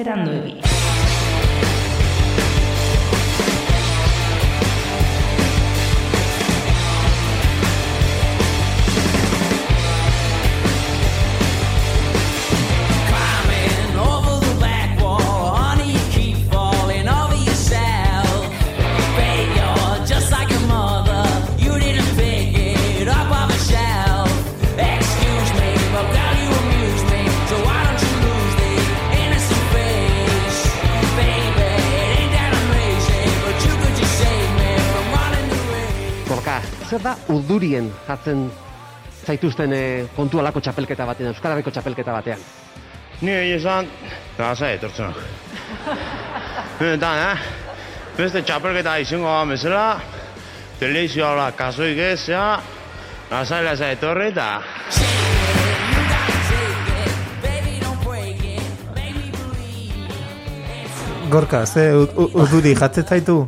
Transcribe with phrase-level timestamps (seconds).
[0.00, 0.69] セランド指。
[36.90, 38.48] Zer da urdurien jartzen
[39.22, 42.42] zaituzten eh, kontu alako txapelketa batean, Euskal Herriko txapelketa batean?
[43.20, 43.90] Ni egia esan,
[44.38, 45.94] gasa etortzen hau.
[46.88, 47.36] Eta, eh?
[48.16, 49.84] Beste txapelketa izango da bezala,
[50.80, 52.44] televizioa hola kasoik ez, ja,
[53.30, 54.50] lasai lasai etorri eta...
[61.30, 63.44] Gorka, ze urduri jatzen zaitu?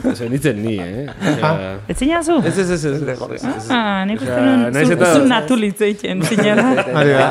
[0.12, 1.06] Osa, nitzen ni, eh?
[1.32, 1.50] Osea,
[1.92, 2.38] Etzina zu?
[2.46, 3.66] Ez, ez, ez, ez.
[3.70, 4.36] Ah, nik uste
[4.72, 6.84] nahiz zu- natulitz egiten, zinara.
[6.96, 7.28] Hori da.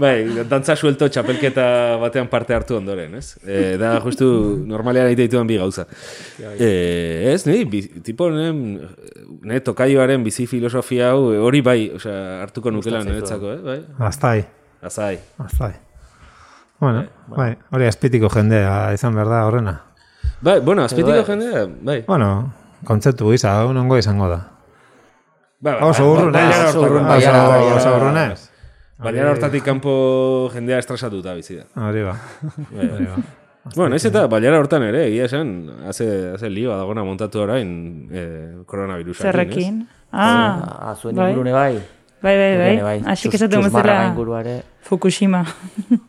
[0.00, 0.14] Bai,
[0.48, 1.64] dantza suelto txapelketa
[2.00, 3.34] batean parte hartu ondoren, ez?
[3.44, 4.26] E, da, justu,
[4.66, 5.84] normalean egite dituan bi gauza.
[6.58, 6.70] E,
[7.34, 8.48] ez, ni, bi, tipo, ne,
[9.44, 13.60] ne tokaioaren bizi filosofia hau, e, hori bai, osea, hartuko nukela niretzako, eh?
[13.64, 14.38] Bai, Aztai,
[14.82, 15.18] azai.
[15.44, 15.72] aztai.
[16.80, 19.76] Bueno, bai, hori azpitiko jendea izan behar da horrena.
[20.44, 22.02] Bai, bueno, azpitiko Edo, jendea, bai.
[22.06, 22.52] Bueno,
[22.84, 24.40] kontzeptu gisa, hau nongo izango da.
[25.64, 26.56] Ba, Oso urrun, bai, ez?
[26.58, 28.26] bai, Oso bai, urrun, bai, oso- bai, bai, oso bai, urrun, bai.
[28.34, 28.50] ez?
[29.04, 29.94] Baina hortatik kanpo
[30.52, 31.64] jendea estresatuta bizi da.
[31.88, 32.12] Hori ba.
[32.70, 33.16] Bai, Hori ba.
[33.74, 35.54] Bueno, naiz eta baiara hortan ere, egia esan,
[35.88, 37.70] haze, haze lioa dagona montatu orain
[38.12, 39.78] eh, koronavirusakin, Zerrekin.
[39.80, 40.08] ez?
[40.12, 41.30] Ah, Ah, zuen bai.
[41.32, 41.78] ingurune bai.
[42.24, 42.76] Bai, bai, bai.
[42.80, 44.54] Bai, Asik Txus- esaten bezala inguruare.
[44.88, 45.42] Fukushima.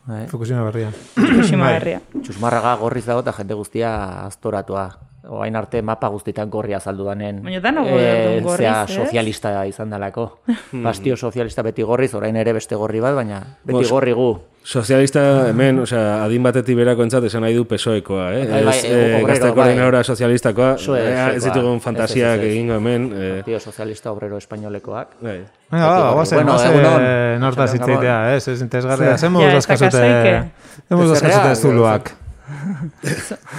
[0.08, 0.22] Bai.
[0.32, 0.94] Fukushima berria.
[1.16, 1.74] Fukushima Bai.
[1.76, 2.00] herria.
[2.22, 3.92] Txusmarraga gorriz dago eta jende guztia
[4.26, 4.86] aztoratua.
[5.28, 7.40] Oain arte mapa guztitan gorria azaldu danen.
[7.44, 8.96] Baina danok gorri- gorriz, zea ez?
[8.96, 10.40] sozialista izan dalako.
[10.84, 14.28] Bastio sozialista beti gorriz, orain ere beste gorri bat, baina beti Bos- gorri gu.
[14.66, 18.46] Sozialista hemen, osea, adin batetik berako entzat esan nahi du PSOEkoa, eh?
[18.50, 19.54] Bai, bai, ez, obrero, eh, gazte bai.
[19.54, 23.12] koordinadora sozialistakoa, Soe- eh, ez ditugun fantasiak egingo hemen.
[23.14, 25.08] Eh, Partido Sozialista Obrero Espainolekoak.
[25.22, 25.44] bai.
[25.72, 27.90] Venga, ba, guazen, Bueno, guazen, nortaz Gabon.
[27.90, 29.18] hitzeitea, ez, ez interesgarria.
[29.18, 32.12] Zemo daskazute Zerrea, ez zuluak.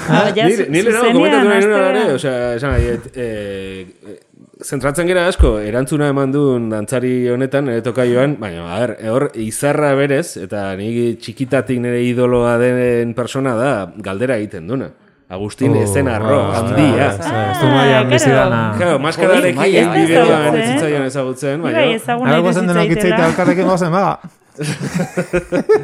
[0.08, 2.02] Ah, ja, Nire, zu- nire nago zuzenean komentatu nahi nuna hastera.
[2.04, 4.18] ere, osea, esan nahi, et, eh, eh,
[4.64, 9.94] zentratzen gera asko, erantzuna eman duen dantzari honetan, nire tokaioan, baina, a ber, hor, izarra
[9.98, 14.90] berez, eta nire txikitatik nire idoloa den persona da, galdera egiten duna.
[15.28, 17.08] Agustin Oh, ezen arro, ah, handia.
[17.10, 18.50] ez, ez du maian Ah, bizi claro.
[18.50, 18.74] dana.
[18.78, 20.06] Claro, maskararekin egin maia.
[20.06, 21.62] bideoan Ez ez ezagutzen.
[21.62, 23.26] Bai, baina Nago guazen denok zaidala.
[23.32, 24.20] elkarrekin gozen, ba.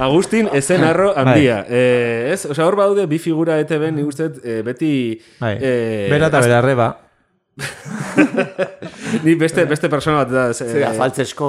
[0.00, 1.24] Agustin ezen arro Bai.
[1.24, 1.64] handia.
[1.68, 4.92] Eh, ez, osea, hor baude bi figura ETB, nik uste, eh, beti...
[5.40, 6.88] Bai, eh, bera eta bera arreba.
[9.24, 10.44] Ni beste, beste persona bat da.
[10.54, 11.48] ze- Zera, faltzesko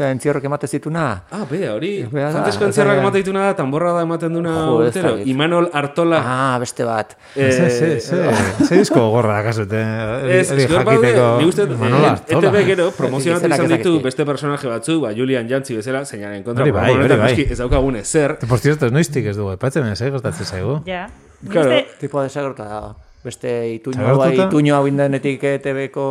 [0.00, 1.02] zera entzierrok emate zituna.
[1.30, 1.90] Ah, be, hori.
[2.08, 3.02] Fantesko bea entzerrak da.
[3.02, 5.10] ematen dituna da, tamborra da ematen duna Jo, urtero.
[5.28, 6.20] Imanol Artola.
[6.24, 7.16] Ah, beste bat.
[7.36, 9.76] eh, Ze, ze, ze, ze disko gorra kasute.
[9.76, 11.26] Ez, Eri ez, jakiteko.
[11.40, 12.48] nik uste, Manola eh, Artola.
[12.48, 16.64] ETB gero promozionatu izan ditu beste personaje batzu, ba, Julian Jantzi bezala, zeinaren kontra.
[16.64, 17.52] Hori bai, programa honetan hori bai.
[17.52, 18.38] Ez daukagun ezer.
[18.48, 20.80] Por cierto, ez noiztik ez dugu, epatzen ez, eh, gertatzen zaigu.
[20.86, 21.08] Ja.
[21.50, 21.76] Claro.
[22.00, 22.82] Tipo desagerta da.
[23.22, 24.46] Beste ituño, Desagertuta?
[24.48, 26.04] ituño hau indenetik ETB-ko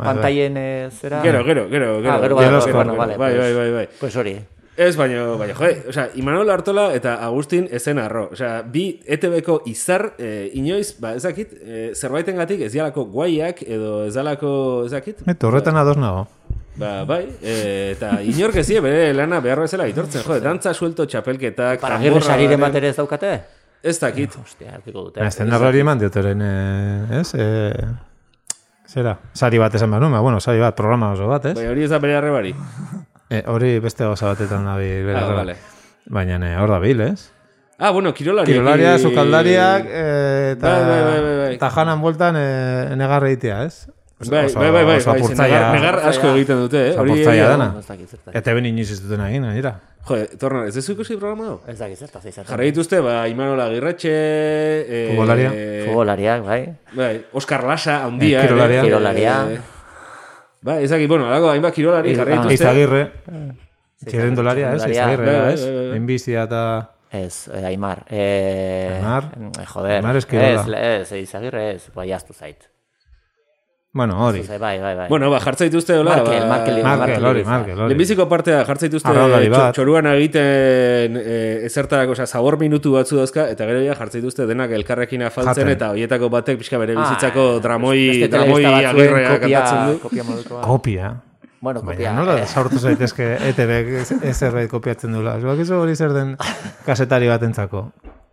[0.00, 1.20] Ui, bai, pantaien eh, zera.
[1.22, 2.12] Gero, gero, gero, gero.
[2.12, 3.16] Ah, gero, Gero, gero, bueno, vale.
[3.16, 3.88] Bai, pues- bai, bai, bai.
[4.00, 4.38] Pues hori.
[4.80, 8.30] Ez, baino, baina, joe, osea, Imanol Artola eta Agustin ezen arro.
[8.32, 14.06] Osea, bi ETB-ko izar, eh, inoiz, ba, ez dakit, eh, zerbaitengatik ez dialako guaiak, edo
[14.06, 16.26] ez dalako, ez dakit, Eto, horretan ados nago.
[16.80, 21.80] Ba, bai, e, eta inork ez bere lana behar bezala aitortzen, jo, dantza suelto txapelketak,
[21.82, 23.40] Para gerre sariren bat ere ez daukate?
[23.82, 24.32] Ez dakit.
[24.36, 25.24] Hostia, hartuko dute.
[25.24, 27.34] Ez den hori eman diotoren, eh, ez?
[27.34, 27.88] Eh,
[28.90, 31.54] zera, sari bat esan behar nuen, bueno, sari bat, programa oso bat, ez?
[31.58, 32.54] Bai, hori ez da bere arrebari.
[33.30, 35.52] Eh, hori beste gauza batetan nabil, bere Ah, vale.
[36.10, 37.28] Baina eh, hor da bil, ez?
[37.78, 38.50] Ah, bueno, kirolari.
[38.50, 41.70] Kirolaria, sukaldariak, eh, eta Bai, bai, bai, bai, bai.
[41.76, 43.86] janan bueltan eh, negar egitea, ez?
[44.20, 46.96] Bai, bai, bai, bai, bai, negar, asko egiten dute, eh?
[47.00, 47.70] Hori dana.
[47.78, 48.10] Ez dakit.
[48.36, 49.78] Eta ben inoiz ez duten egin, nira.
[50.04, 51.56] Jo, torna, ez dezu ikusi programa hau?
[51.68, 52.44] Ez dakit zertaz izan.
[52.48, 54.12] Jarra dituzte, ba, Imanola Agirretxe...
[54.12, 55.50] Eh, Futbolaria.
[55.86, 56.60] Futbolariak, bai.
[56.92, 58.42] Bai, Oskar Lasa, handia.
[58.42, 58.80] Eh, kirolaria.
[58.82, 58.88] ere.
[58.90, 59.36] Kirolaria.
[59.54, 59.60] Eh,
[60.68, 62.58] Bai, ezakit, bueno, alako hainbat kirolari jarra dituzte.
[62.58, 63.02] Izagirre.
[64.04, 64.82] Txirrendularia, ez?
[64.84, 65.54] txirrendularia.
[65.56, 65.96] Izagirre, ez?
[65.96, 66.64] Enbizia eta...
[67.10, 68.04] Ez, eh, Aimar.
[68.12, 69.30] Eh, Aimar?
[69.40, 69.96] eh, joder.
[69.96, 70.60] Aimar ez kirola.
[70.60, 71.88] Ez, ez, izagirre ez.
[71.96, 72.68] Bai, jaztu zait.
[73.92, 74.44] Bueno, hori.
[74.46, 75.08] Bai, bai, bai.
[75.08, 77.88] Bueno, ba, jartza dituzte, hola, Markel, ba, Markel, Markel, hori, Markel, hori.
[77.88, 79.10] Lehenbiziko partea jartza dituzte
[79.74, 84.70] txoruan egiten e, ezertarako, osea, zabor minutu batzu dauzka, eta gero ja jartza dituzte denak
[84.78, 85.72] elkarrekin afaltzen, Jaten.
[85.74, 89.98] eta hoietako batek pixka bere Ah, bizitzako dramoi, beste dramoi batzuen agirrea kantatzen du.
[90.06, 90.62] Kopia modukoa.
[90.68, 91.10] Kopia.
[91.60, 91.96] Bueno, kopia.
[91.98, 95.34] Baina nola eh, sortu zaitezke ETB ez zerbait kopiatzen dula.
[95.42, 96.36] Zuak ez hori zer den
[96.86, 97.88] kasetari batentzako.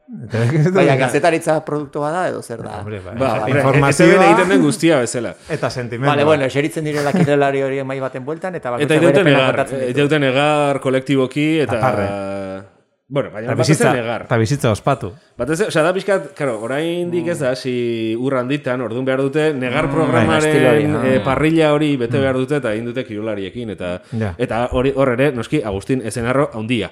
[0.77, 2.77] Baina gazetaritza produktu bada edo zer da?
[2.80, 3.15] Hombre, bai.
[3.19, 5.33] Ba, hombre, informazioa ETV-n egiten den guztia bezala.
[5.50, 6.07] eta sentimendu.
[6.13, 9.92] Vale, bueno, eseritzen direla kirolari hori mai baten bueltan, eta Eta negar, kontatzen ditu.
[9.92, 11.77] iteuten negar kolektiboki, eta...
[11.77, 12.77] Aparre.
[13.09, 14.24] Bueno, baina Eta batez bizitza, negar.
[14.25, 15.13] eta bizitza ospatu.
[15.38, 17.71] Batez, osea, da pixkat, claro, orain dik ez da, si
[18.19, 21.06] ur handitan, orduan behar dute, negar hori, programaren ah.
[21.07, 24.33] eh, parrilla hori bete behar dute, eta egin dute kirolariekin, eta Ja.
[24.38, 26.92] eta hori hor ere, noski, Agustin Ezenarro haundia.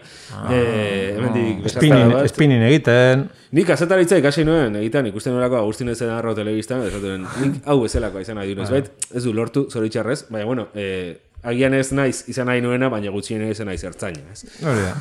[0.49, 2.29] Eh, hemendik Spinning, besarkada bat.
[2.31, 3.27] spinning egiten.
[3.51, 8.39] Nik azetaritza ikasi nuen, egiten ikusten nolako Agustin Ezenarro telebistan, esaten, nik hau bezalakoa izan
[8.39, 12.89] nahi bait, ez du lortu, zoritxarrez, baina, bueno, eh, agian ez naiz izan nahi nuena,
[12.89, 14.43] baina gutxien ez naiz ertzaina, ez?
[14.65, 14.93] Hori da.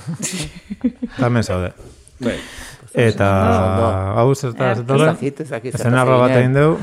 [1.19, 1.73] Tamen zaude.
[2.25, 2.37] Bai.
[2.95, 3.29] Eta
[4.21, 6.79] hau zerta Ez zerta dakit, ez zertaz bat egin, egin dugu.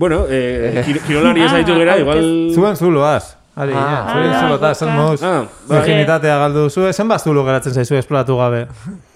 [0.00, 2.22] Bueno, eh, kir- kirolari ez haitu gera, igual...
[2.54, 3.36] Zuen zuloaz.
[3.54, 5.22] Ari, Ah, ja, zuen ah, zen moz.
[5.22, 5.82] Ah, bai.
[5.82, 8.66] Virginitatea galdu zu, ezen bat zulo geratzen zaizu esploratu gabe.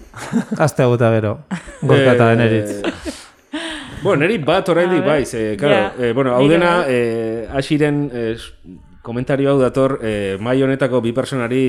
[0.65, 1.39] Azte aguta gero.
[1.81, 2.93] Gorka eta eneritz.
[4.03, 8.35] Bueno, neri bat oraindik bai, ze, claro, Ja, eh, bueno, hau dena, eh, asiren eh,
[9.07, 11.61] komentario hau dator, eh, mai honetako bi personari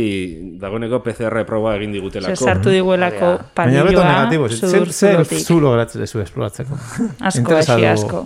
[0.58, 2.34] dagoeneko PCR proba egin digutelako.
[2.44, 6.78] sartu diguelako Baina beto negatibo, zer sudur zer zulo geratzen zaizu esploratzeko.
[7.30, 8.24] Asko, esi asko.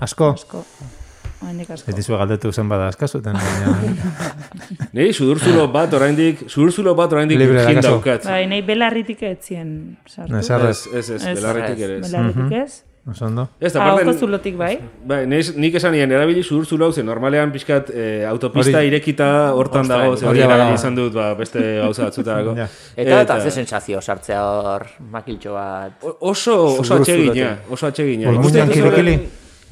[0.00, 0.30] Asko?
[0.40, 0.64] Asko.
[1.46, 3.36] Ez dizu galdetu zen bada askazuten.
[3.36, 3.74] baina-
[4.96, 7.90] Neri sudurzulo bat oraindik, sudurzulo bat oraindik Libre virgin dakazu.
[7.92, 8.24] daukat.
[8.24, 10.36] Bai, nahi belarritik etzien sartu.
[10.40, 12.06] Ez Ez, ez, ez, Ez, belarretik ere ez.
[12.10, 12.78] Belarritik ez.
[13.10, 13.48] Oso ondo.
[13.60, 14.78] Ez, da, Ahoko aparte, zulotik bai.
[15.04, 19.52] bai, neiz, nik esan nien, erabili sudurzulo hau, ze normalean pixkat eh, autopista Hori- irekita
[19.54, 22.54] hortan dago, ze hori erabili izan dut, ba, beste gauza batzutarako.
[22.60, 22.68] Ja.
[22.96, 26.02] Eta, eta ze sensazio sartzea hor makiltxo bat.
[26.02, 27.30] O- Oso, oso zulotik.
[27.70, 27.86] oso.
[27.86, 29.28] Olmuñan Ikusten duzu- kilikili.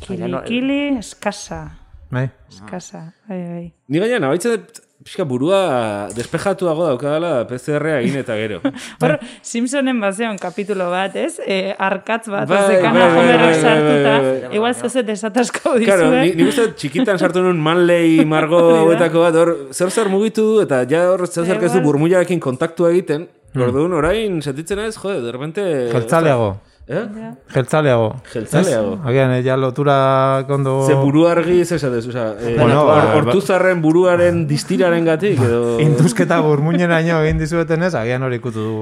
[0.09, 1.63] Baina no- Kili, eskasa.
[2.11, 2.29] Bai.
[2.49, 3.13] Eskasa.
[3.29, 3.73] Bai, bai.
[3.89, 8.61] Ni gaina nabaitzen dut pixka burua despejatuago daukadala PCR-a egin eta gero.
[9.05, 11.37] Hor, Simpsonen bazeon kapitulo bat, ez?
[11.45, 14.15] E, arkatz bat, Bai, bai, zekana bai, bai, bai, bai, sartuta.
[14.17, 14.51] bai, bai.
[14.57, 15.91] Igual zoze desatasko dizue.
[15.93, 20.49] Claro, ni, ni uste txikitan sartu nuen Manley Margo hauetako bat, hor zer zer mugitu
[20.55, 21.83] du, eta ja hor zer zer Igual.
[21.91, 23.29] burmuiarekin kontaktua egiten.
[23.55, 25.63] Orduan, orain, sentitzen ez, jode, de repente...
[25.93, 26.57] Jeltzaleago.
[26.87, 27.33] Eh?
[27.55, 28.11] Jeltzaleago.
[28.33, 28.93] Jeltzaleago.
[28.95, 29.07] Ez?
[29.09, 30.83] Agian, eh, ja lotura kondo...
[30.87, 35.79] Ze buru argi ez esatez, oza, eh, Bueno, ba- hortuzarren buruaren distiraren gatik, edo...
[35.87, 38.75] Induzketa burmuineraino egin dizueten ez, agian hori ikutu du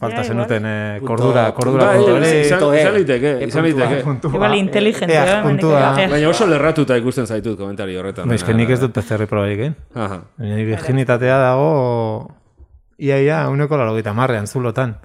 [0.00, 2.32] falta Ja, zenuten eh, kordura, kordura Bai, puntu hori.
[2.40, 2.80] izan, E.
[2.80, 4.00] izan liteke, izan liteke.
[4.28, 6.08] Igual inteligente, eh, eh.
[6.10, 8.28] Baina oso lerratuta ikusten zaitut komentari horretan.
[8.28, 9.76] Ba, eske nik ez dut PCR probarik egin.
[9.94, 10.22] Aha.
[10.40, 11.70] Baina virginitatea dago
[12.98, 14.96] ia ia uneko laro marrean zulotan.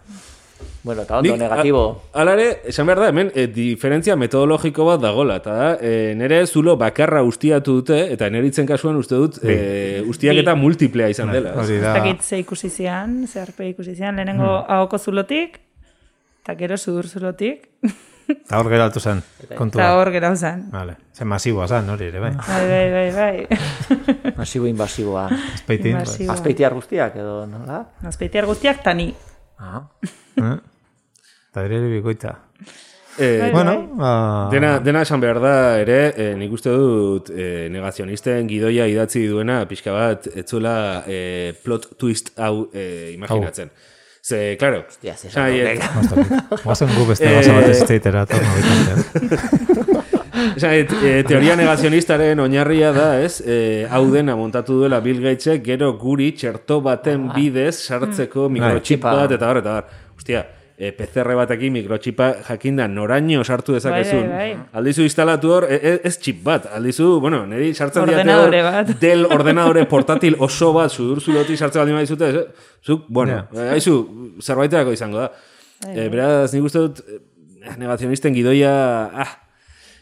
[0.84, 2.02] Bueno, eta ondo Nik, negatibo.
[2.14, 6.16] a- Hala ere, esan behar da, hemen, e, diferentzia metodologiko bat dagola, eta da, e,
[6.18, 11.54] nire zulo bakarra ustiatu dute, eta neritzen kasuan uste dut, e, ustiaketa multiplea izan dela.
[11.54, 11.94] Hori da.
[12.22, 14.72] ze ikusi zian, ze arpe ikusi zian, lehenengo Hmm.
[14.74, 15.60] ahoko zulotik,
[16.42, 17.70] eta gero sudur zulotik,
[18.32, 19.94] Eta hor geratu zen, eta kontua.
[19.98, 20.70] hor gerau zen.
[20.72, 20.96] Vale.
[21.14, 22.32] Ze masiboa zen, hori ere, bai.
[22.32, 24.34] Bai, bai, bai, bai.
[24.38, 25.28] Masibo invasiboa.
[25.54, 25.98] Espeitin.
[25.98, 26.28] bai.
[26.30, 27.86] Azpeitiar guztiak edo, nola?
[28.08, 29.14] Azpeitiar guztiak tani.
[29.60, 29.84] Ah.
[30.38, 30.56] Eh?
[31.52, 32.38] Eta ere bikoitza.
[33.20, 34.48] E, Bueno, ba...
[34.54, 39.66] Dena, dena esan behar da ere, e, nik uste dut e, negazionisten gidoia idatzi duena
[39.68, 43.74] pixka bat, etzuela e, plot twist hau e, imaginatzen.
[44.24, 45.52] Ze, claro, Hostia, ze esan.
[46.64, 47.84] Guazen gu beste gauza bat ez
[50.64, 53.42] nahi, e, teoria negazionistaren oinarria da, ez?
[53.44, 53.60] E,
[53.92, 59.16] hau dena montatu duela Bill Gatesek gero guri txerto baten bidez sartzeko mikrochip Bai.
[59.20, 59.86] bat, eta bar, eta bar.
[60.16, 60.46] Hostia,
[60.82, 64.24] e, PCR batekin mikrochipa jakinda noraino sartu dezakezun.
[64.26, 64.70] Bai, bai, bai.
[64.80, 68.90] Aldizu instalatu hor, e, e, ez chip bat, aldizu, bueno, niri sartzen diate hor, bat.
[69.04, 73.76] del ordenadore portatil oso bat, sudur zulotik sartzen baldin badizute, ez, zuk, bueno, yeah.
[73.76, 73.96] aizu,
[74.42, 75.30] zerbaiterako izango da.
[75.86, 78.74] E, beraz, nik uste dut, eh, negazionisten gidoia,
[79.14, 79.32] ah,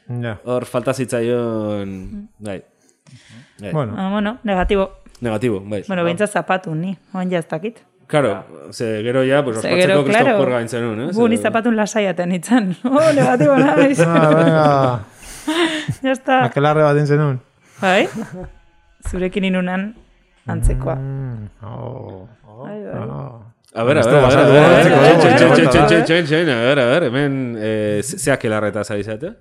[0.09, 0.39] Ja.
[0.49, 1.91] hor falta zitzaion,
[2.39, 2.63] bai,
[3.59, 3.73] bai.
[3.75, 4.89] Bueno, Ah, bueno, negatibo.
[5.21, 5.83] negatibo, bai.
[5.87, 6.95] Bueno, behintzat zapatu, ni.
[7.13, 7.83] Oan ja ez dakit.
[8.09, 10.25] Claro, ze gero ja, pues, Ze ospatzeko gero, claro.
[10.25, 11.11] Kristofor gaintzen nun, eh?
[11.13, 12.71] Gu ni zapatun lasaiaten itzan.
[12.89, 13.99] Oh, negatibo naiz.
[14.01, 14.99] ah, venga,
[16.07, 16.43] ya está.
[16.45, 17.37] akelarre bat zenun.
[17.79, 18.07] Bai?
[19.09, 19.93] Zurekin inunan
[20.47, 20.95] antzekoa.
[20.95, 22.27] Mm, oh,
[22.63, 23.05] Bai, bai.
[23.05, 23.43] oh.
[23.75, 24.93] A ver, a ver, a ver, a ver, eh,
[26.09, 26.51] eh.
[26.51, 29.35] a ver, a ver, hemen, eh, zeak elarreta zaizate?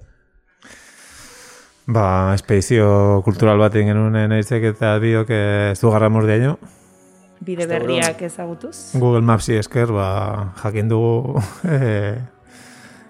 [1.87, 6.59] Ba, espedizio kultural bat egin genuen naizek eta biok eh, ez du garra mordiaino.
[7.41, 8.95] Bide berriak ezagutuz.
[8.99, 11.39] Google Mapsi esker, ba, jakin dugu
[11.77, 12.19] eh,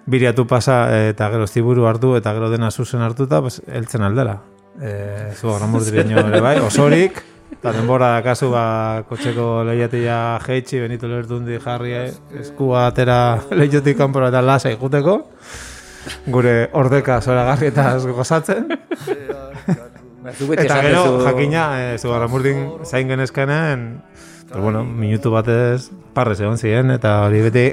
[0.06, 4.38] biriatu pasa eh, eta gero ziburu hartu eta gero dena zuzen hartuta, pues, eltzen aldela.
[4.80, 11.08] Eh, zu mordiaino ere bai, osorik, eta denbora da kasu ba, kotxeko lehiatia jeitsi, benito
[11.08, 11.96] lertundi jarri
[12.38, 15.22] eskua atera lehiotik kanpora eta lasa ikuteko.
[16.32, 18.68] Gure ordeka zoragarri eta gozatzen.
[20.36, 24.02] Zu beti Eta gero, duzu- jakina, e, zugarramurdin zain genezkanen,
[24.50, 27.66] pues bueno, minutu batez parrez egon ziren, eta hori beti,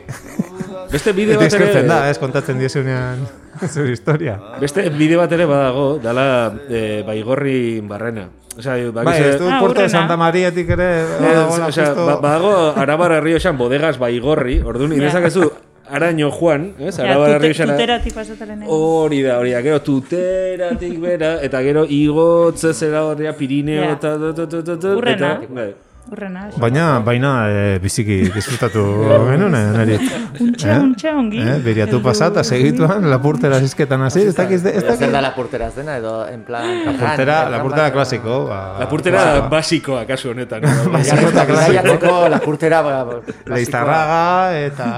[0.95, 1.47] Beste bide bat ere...
[1.65, 3.23] eskertzen da, ez, kontatzen diezunean
[3.73, 4.37] zure historia.
[4.61, 8.27] Beste bide bat ere badago, dala e, baigorri barrena.
[8.55, 9.89] Osea, Bai, ez du Ah, Puerto de.
[9.89, 15.01] Santa Mariatik ere, Ez, badagoela osea, justo- ba, badago Arabar Herrioxan bodegas baigorri, orduan, Ja.
[15.01, 15.49] inezakezu
[15.89, 16.97] Araño Juan, ez?
[16.99, 17.69] Arabar tute, Herrioxan...
[17.69, 18.63] tuteratik pasataren.
[18.67, 24.15] Hori da, hori da, gero tuteratik bera, eta gero igotze zera horria Pirineo, eta...
[24.17, 25.33] Hurrena.
[25.43, 25.73] eta- bai.
[26.05, 26.43] Urrena.
[26.61, 28.81] Baina, baina e, biziki disfrutatu
[29.31, 29.95] genuen, eh, neri.
[30.43, 30.77] Untxe, Eh?
[30.83, 31.39] untxe ongi.
[31.41, 35.97] Eh, biriatu pasa eta segituan lapurtera zizketan hasi, ez dakiz, ez zer da lapurtera zena,
[35.97, 36.67] edo en plan...
[36.85, 38.37] Lapurtera, lapurtera klasiko.
[38.51, 40.61] Ba, Lapurtera basikoa, kasu honetan.
[40.93, 42.19] Basiko eta klasiko.
[42.35, 42.81] Lapurtera...
[42.85, 43.21] ba, ba,
[43.55, 44.21] Leiztarraga
[44.59, 44.91] eta...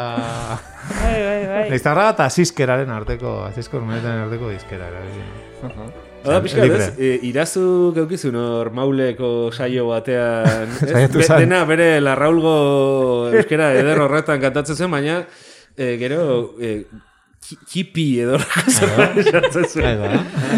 [0.88, 1.64] Bai, bai, bai.
[1.72, 4.92] Leiztarraga eta zizkeraren arteko, azizko urmenetaren arteko dizkera.
[4.92, 6.06] erabili.
[6.28, 6.88] Hora, pixka, ez?
[7.00, 7.64] E, irazu
[7.96, 10.68] geukizun hor mauleko saio batean.
[10.84, 10.92] ez?
[10.92, 11.40] Saiatu Be- zan.
[11.46, 12.54] dena bere larraulgo
[13.34, 15.22] euskera eder horretan kantatzen zen, baina
[15.78, 16.20] e, gero
[16.60, 16.74] e,
[17.48, 18.38] ki- kipi edo.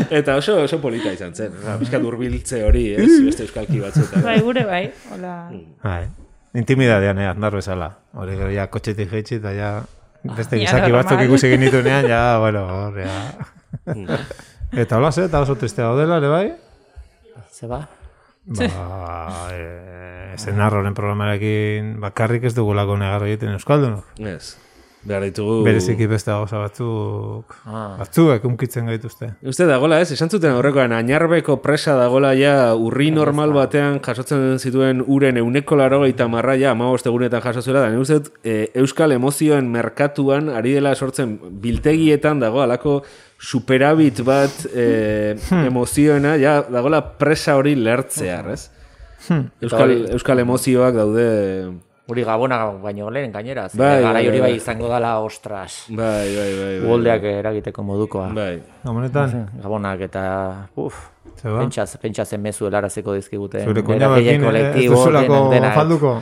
[0.10, 1.54] Eta oso, oso polita izan zen.
[1.80, 3.10] Pixka durbiltze hori, ez?
[3.28, 4.24] Beste euskalki batzuetan.
[4.26, 4.84] Bai, gure bai.
[5.14, 5.36] Hola.
[5.84, 6.04] Bai.
[6.58, 7.92] Intimidadean, eh, andar bezala.
[8.18, 9.70] Hori gero ja kotxetik jeitsi eta ja
[10.24, 14.18] beste Ja, gizaki batzuk ikusi genitunean, ja, bueno, hor, ja.
[14.72, 16.48] Eta hola ze, eta oso tristea daudela, ere bai?
[17.52, 17.88] Zeba?
[18.50, 24.06] Ba, e, zenarroren programarekin bakarrik ez dugulako negar egiten Euskaldunok.
[24.22, 24.56] Ez.
[25.00, 25.62] Behar ditugu...
[25.64, 27.96] Bereziki beste gauza batzuk, Ah.
[28.02, 29.30] batzuek unkitzen gaituzte.
[29.48, 35.02] Uste dagola ez, esan zuten aurrekoan, añarbeko presa dagola ja urri normal batean jasotzen zituen
[35.08, 39.72] uren euneko laro eta marra ja amabost egunetan jaso zuela, da uste e, euskal emozioen
[39.72, 43.04] merkatuan ari dela sortzen biltegietan dago alako
[43.40, 48.66] superabit bat e, emozioena, ja dagola presa hori lertzear, ez?
[49.62, 51.28] Euskal, hori- euskal emozioak daude...
[52.10, 53.68] Uri gabona baino lehen gainera.
[53.70, 54.50] Bai, Bai, garai bai, hori bai.
[54.50, 55.84] bai izango dala, ostras.
[55.94, 56.72] Bai, bai, bai.
[56.82, 56.90] bai.
[56.90, 58.32] Uoldeak eragiteko modukoa.
[58.34, 58.56] Bai.
[58.84, 60.24] Gamonetan, Gabonak eta...
[60.76, 60.98] Uf,
[61.38, 61.60] Zeba?
[61.62, 63.62] pentsaz, pentsazen mezu helaraziko dizkigute.
[63.64, 65.38] zure Beraien kuñabakin, eh, ez kolektibo, duzulako
[65.78, 66.16] falduko.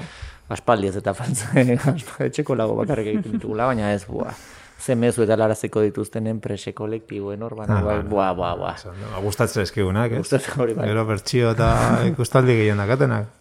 [0.50, 1.72] Aspaldi ez eta faltzen,
[2.28, 4.36] etxeko lago bakarrik egiten ditugula, baina ez, bua.
[4.78, 8.76] Ze mezu eta laraziko dituztenen prese kolektiboen hor, baina, bai, bua, bua, bua.
[8.78, 10.22] Ba, Gustatzen eskigunak, ez?
[10.22, 10.86] Gustatzen hori bai.
[10.88, 11.72] Gero bertxio eta
[12.12, 13.34] ikustaldi gehien dakatenak.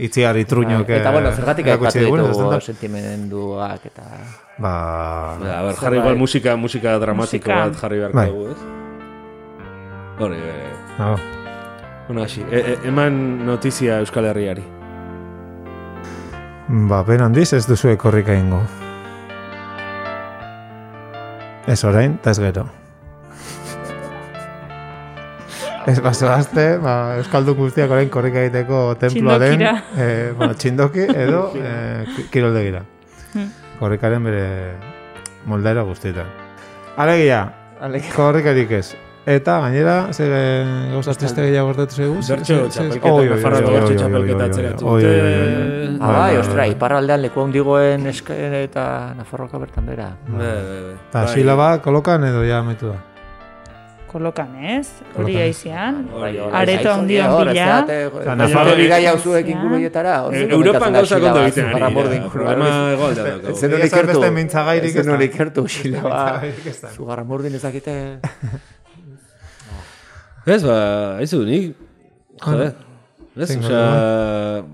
[0.00, 4.06] Itziar itruñok Eta bueno, zergatik aipatu ditugu sentimenduak eta...
[4.58, 8.28] Ba, Ja, a ber, jarri igual musika, musika dramatiko bat jarri beharko Bai.
[8.30, 8.56] dugu, ez?
[10.20, 10.72] Hori, bai.
[10.98, 11.16] ba,
[12.08, 14.64] Bueno, hasi, e, e, eman notizia Euskal Herriari.
[16.68, 18.62] ba, ben handiz ez duzu ekorrika ingo.
[21.66, 22.66] Ez orain, eta ez gero.
[25.90, 29.62] Ez bazoazte, ba, Euskaldun guztiak orain korrika egiteko temploaren
[29.96, 32.82] eh, bueno, txindoki edo eh, ki- kiroldegira.
[33.80, 34.44] Korrikaren bere
[35.48, 36.28] moldaera guztietan.
[37.00, 37.40] Alegia,
[38.14, 38.90] korrikarik ez.
[39.26, 40.26] Eta gainera, ze
[40.92, 42.14] gauza triste gehiago gertatu zaigu?
[42.24, 44.88] Bertxo txapelketa, Nafarroako oi, oi, txapelketa atzeratu.
[44.88, 44.94] Ah,
[46.00, 46.70] bai, bai, ostra, bai.
[46.72, 48.86] iparraldean leku handigoen eskaen eta
[49.18, 50.08] Nafarroaka bertan bera.
[50.26, 50.96] Bai, bai, bai.
[51.10, 52.96] Eta silaba kolokan edo ja metu da.
[54.10, 54.88] Kolokan ez,
[55.20, 56.00] hori aizian.
[56.16, 56.40] Hori.
[56.62, 57.76] Areto handian ez bila.
[57.84, 60.16] Nafarro Nafarro- bidaia zuek inguru hietara.
[60.32, 62.18] E, Europan gauza kondo egiten ari.
[62.32, 63.56] Problema egoaldean Ez daukagu.
[63.60, 64.24] zen hori Egia esan ikertu.
[64.88, 65.12] Ez zen ez da.
[65.14, 66.42] hori ikertu, silaba.
[66.66, 66.88] Ez da.
[66.96, 68.18] Zugarramurdin ezakite...
[70.46, 70.78] Ez, ba,
[71.20, 71.74] aizu, nik,
[72.40, 72.70] jode,
[73.36, 73.82] ez, osea,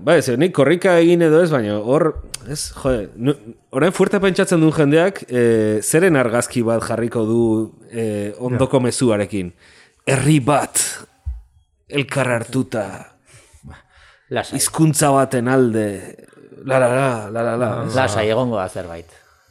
[0.03, 2.09] ba, ez, nik korrika egin edo ez, baina hor,
[2.47, 3.35] ez, jode, nu,
[3.75, 5.43] orain fuerte pentsatzen duen jendeak, e,
[5.83, 7.41] zeren argazki bat jarriko du
[7.91, 8.07] e,
[8.39, 9.51] ondoko mezuarekin.
[10.07, 10.81] Herri bat,
[11.91, 12.87] elkar hartuta,
[14.27, 15.87] Lasai, hizkuntza baten alde,
[16.67, 17.69] la la la, la la la.
[17.85, 17.95] ez?
[17.95, 19.07] lasai egongo da zerbait.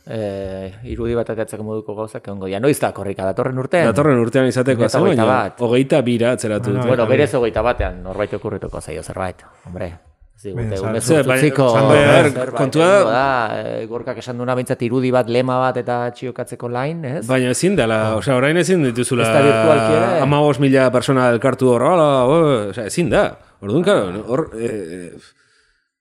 [0.09, 2.47] Eh, irudi bat ateatzeko moduko gauzak egongo.
[2.47, 3.89] Ja, noiz da korrika, datorren urtean?
[3.91, 5.61] Datorren urtean izateko hogeita baina bat.
[5.61, 6.87] hogeita bira atzeratu dute.
[6.87, 9.43] Bueno, berez hogeita batean, norbait okurrituko zaio zerbait.
[9.65, 9.97] Hombre,
[10.37, 14.55] Zigute, Baina, un sa- Ze, utziko, esan behar, zerbait kontua da- eh, gorkak esan duena
[14.55, 17.27] bintzat irudi bat, lema bat eta txiokatzeko lain, ez?
[17.27, 20.21] Baina ezin dela, osea, orain ezin dituzula Ez da ere.
[20.21, 23.39] amabos mila persona elkartu hor, o, osea, ezin da.
[23.63, 25.13] Orduan, claro, hor, eh,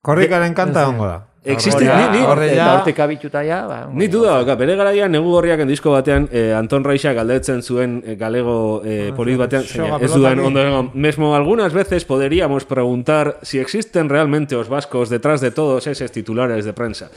[0.05, 1.23] Korrikaren kanta ongo da.
[1.45, 5.91] Horre- ni- ni- horre Eta ja, ba, Ni duda, dauka, bere garaian negu gorriaken disko
[5.93, 10.89] batean eh, Anton Raixa galdetzen zuen eh, galego eh, polit batean, zeina, ez dudan ondo
[10.95, 16.65] mesmo algunas veces podríamos preguntar si existen realmente os vascos detrás de todos esos titulares
[16.65, 17.11] de prensa.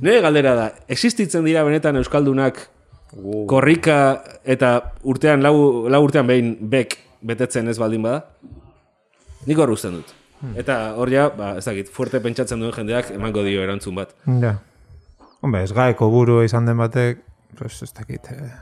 [0.00, 2.70] Nire galdera da, existitzen dira benetan euskaldunak
[3.46, 8.24] korrika eta urtean lau, lau urtean behin bek betetzen ez baldin bada?
[9.44, 10.00] Nik hor usten
[10.50, 10.58] dut.
[10.64, 14.14] Eta hor ja, ba, ez dakit, fuerte pentsatzen duen jendeak emango dio erantzun bat.
[14.42, 14.56] Ja.
[15.44, 17.18] Hombre, ez gaeko buru izan den batek,
[17.58, 18.30] pues ez dakit.
[18.32, 18.52] Eh.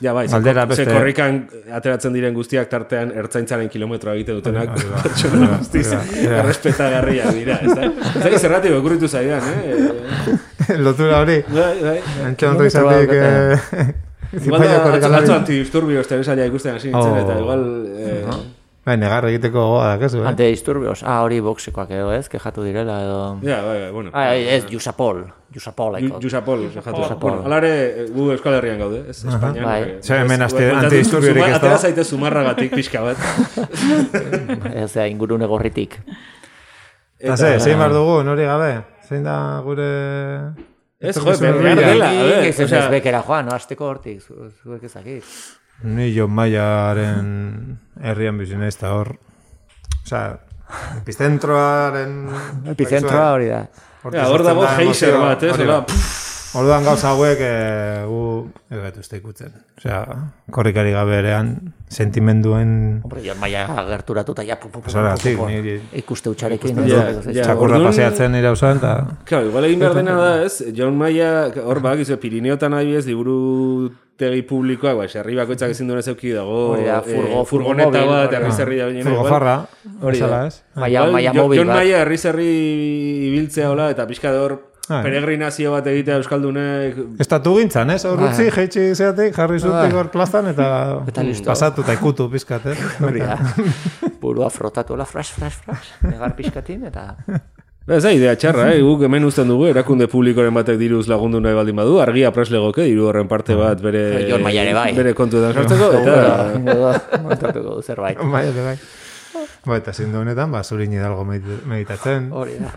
[0.00, 1.38] Ja, bai, ze, Galdera ze korrikan
[1.72, 7.86] ateratzen diren guztiak tartean ertzaintzaren kilometroa egiten dutenak pertsona guztiz errespetagarriak dira, ez da?
[7.88, 10.76] Ez da, zerratik okurritu zaidan, eh?
[10.84, 11.38] Lotura hori.
[11.48, 11.96] Bai, bai.
[12.26, 13.14] Entxon izatik...
[13.16, 13.94] Eh,
[14.44, 17.20] Igual da, atzo, antidisturbios telesaila ikusten hasi nintzen, Oh.
[17.22, 17.66] eta igual...
[18.86, 20.28] Bai, negar egiteko goa dakezu, eh?
[20.30, 22.28] Antidisturbios, ah, hori boxekoak edo, ez?
[22.30, 23.16] Kejatu direla edo...
[23.42, 24.10] ja, bai, bai, bueno.
[24.14, 26.20] Ah, ez, Jusapol, Jusapol, jatu.
[26.22, 26.60] Jusapol.
[27.18, 27.72] Bueno, alare,
[28.04, 29.24] eh, gu Euskal Herrian gaude, ez?
[29.24, 29.64] Espainian.
[29.66, 29.80] Bai.
[29.82, 31.56] eh, Zer, hemen bueltatu- antidisturbiorik ez da?
[31.56, 33.18] Atera zaite zumarragatik pixka bat.
[34.84, 35.98] Ez da, ingurune gorritik.
[37.18, 38.70] Eta ze, zein bar dugu, nori gabe?
[39.08, 39.90] Zein da gure...
[41.00, 41.74] Ez, jo, hurbila?
[41.82, 42.10] dela,
[42.46, 45.24] Ez ez bekera joan, no, azteko hortik, zu- zuek ezakit.
[45.84, 49.12] Ni jo maiaren herrian bizi naiz eta hor...
[50.06, 50.38] Osea,
[51.02, 52.14] epizentroaren...
[52.72, 53.66] Epizentroa hori da.
[54.14, 55.52] Ja, hor dago geiser emozioa, bat, ez?
[55.52, 55.82] hori Hola.
[56.56, 57.48] Orduan gauza hauek e,
[58.08, 58.20] gu
[58.72, 59.52] ez gaitu ikutzen.
[59.76, 59.98] Osea,
[60.54, 61.50] korrikari gabe erean
[61.92, 64.88] sentimenduen Hombre, Jon Maia gerturatuta ja pu, pu, pu,
[66.56, 66.86] ikuste.
[66.88, 67.42] Ja, ja.
[67.42, 68.94] txakurra orduan- paseatzen nire usan, eta...
[69.28, 70.62] Claro, igual egin behar dena da, ez?
[70.72, 75.98] John Maia, hor bak, izu, Pirineotan adibidez, liburu tegi publikoak, bai, herri bakoitzak ezin duen
[76.00, 79.02] ez euki dago, Hori da, eh, furgo- furgoneta furgomobil, bat, herri zerri da baina.
[79.04, 79.56] Furgo farra,
[80.00, 80.46] Hori da.
[80.46, 80.62] ez?
[80.74, 81.76] Maia, maia mobil John bat.
[81.82, 82.46] Maia herri zerri
[83.28, 84.56] ibiltzea hola, eta pixka de hor
[84.88, 85.00] Ah.
[85.02, 88.04] peregrinazio bat egitea Euskaldunek, Estatu gintzan, ez?
[88.06, 89.96] Hor utzi, jeitsi zeatik, jarri zutik Ah.
[89.98, 91.44] hor plazan, eta, Eta listo.
[91.50, 92.76] pasatu eta ikutu pizkat, eh?
[93.02, 93.36] Hori da.
[94.20, 95.90] Burua frotatu, hola, flash, flash, flash.
[96.02, 97.16] Negar pixkatin, eta...
[97.86, 98.80] Ez da, idea txarra, eh?
[98.82, 103.04] guk hemen uzten dugu, erakunde publikoren batek diruz lagundu nahi baldin badu, argia preslegoke, diru
[103.06, 104.90] horren parte bat bere, Jon bai.
[104.96, 107.20] bere kontuetan sartzeko, eta...
[107.22, 108.18] Montatuko zerbait.
[108.18, 108.76] Bai, bai, bai.
[109.66, 112.26] Ba, eta zindu honetan, ba, zurin hidalgo medit- meditatzen.
[112.34, 112.72] Hori da.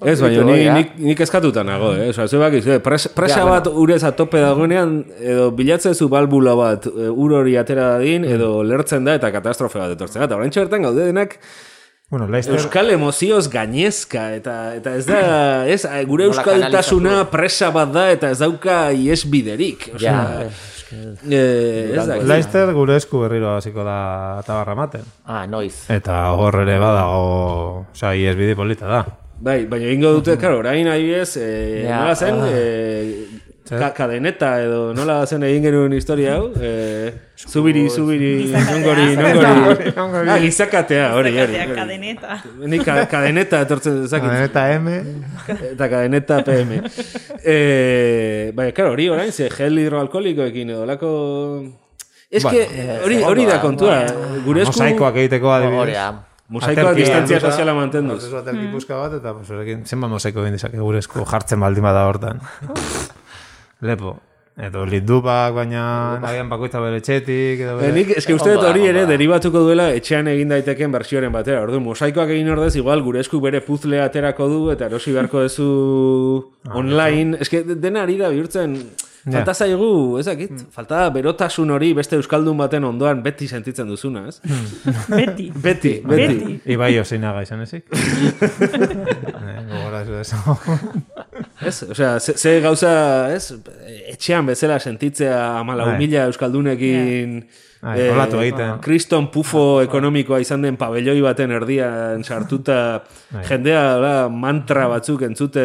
[0.00, 2.06] Ez, baina ni, nik, nik eskatuta nago, eh?
[2.14, 2.78] Osa, zuek bakizu, eh?
[2.80, 3.56] Pres, presa Ja, bueno.
[3.58, 8.62] bat urez atope dagoenean, edo bilatzen zu balbula bat eh, ur hori atera dadin, edo
[8.62, 10.30] lertzen da eta katastrofe bat etortzen da.
[10.30, 11.36] Eta orain bertan gaude denak
[12.10, 15.20] Bueno, Leicester, euskal emozioz gainezka, eta, eta ez da,
[15.74, 19.92] ez, eh, gure euskaltasuna presa bat da, eta ez dauka iesbiderik.
[20.02, 25.06] Ja, eh, ez da, Leicester gure esku berriro hasiko da tabarra maten.
[25.22, 25.84] Ah, noiz.
[25.86, 29.04] Eta hor ere badago, osea, iesbide polita da.
[29.40, 32.50] Bai, baina egingo dute, claro, orain adibidez, eh, Ja, nola zen, ah.
[32.50, 33.29] eh,
[33.70, 39.04] ka, kadeneta edo nola zen egin genuen historia hau, eh, zubiri, zubiri, nongori,
[39.94, 40.28] nongori.
[40.28, 41.58] Ah, gizakatea, hori, hori.
[41.74, 42.38] Kadeneta.
[42.66, 44.88] Ni ka, kadeneta etortzen zakit, Eta M,
[45.72, 46.80] eta kadeneta PM.
[47.44, 51.12] eh, bai, claro, hori orain, ze gel hidroalkoholikoekin edo lako...
[52.30, 52.66] Ez que,
[53.04, 54.02] hori, hori da kontua,
[54.44, 54.76] gure esku...
[54.76, 55.94] mosaikoak egiteko adibidez.
[55.96, 56.10] da.
[56.50, 58.24] Mosaikoa Aterki distantzia soziala mantenduz.
[58.34, 59.50] aterki puska bat, eta pues,
[59.86, 62.40] zenbat mosaiko egin dezake gure esku jartzen baldin bada hortan.
[63.80, 64.18] Lepo.
[64.60, 65.82] Edo litdupak, baina
[66.20, 67.92] nagian bakoitza bere etxetik, edo Eh, bere...
[67.96, 71.62] nik, eske uste dut hori ere deribatuko duela etxean egin daiteken bersioren batera.
[71.64, 75.68] Orduan, mosaikoak egin ordez, igual gure esku bere puzle aterako du eta erosi beharko duzu
[76.74, 77.38] online.
[77.40, 78.74] Eske dena ari da bihurtzen,
[79.30, 84.42] falta zaigu, ezakit, falta da berotasun hori beste euskaldun baten ondoan beti sentitzen duzuna, ez?
[85.08, 85.48] Beti.
[85.56, 86.36] Beti, beti.
[86.36, 86.60] Beti.
[86.76, 87.86] Ibai osinaga izan ezik.
[89.40, 90.36] Eh, Gogora ez eso.
[91.68, 91.82] Ez?
[91.90, 92.92] Osea, ze, ze gauza,
[93.34, 93.54] ez?
[94.12, 95.98] Etxean bezala sentitzea amalau Bai.
[96.04, 97.42] mila euskaldunekin...
[97.80, 98.74] Bai, eh, olatu egiten.
[98.84, 102.76] Kriston pufo ekonomikoa izan den pabelloi baten erdian sartuta
[103.32, 103.44] Bai.
[103.48, 105.64] jendea hola, mantra batzuk entzute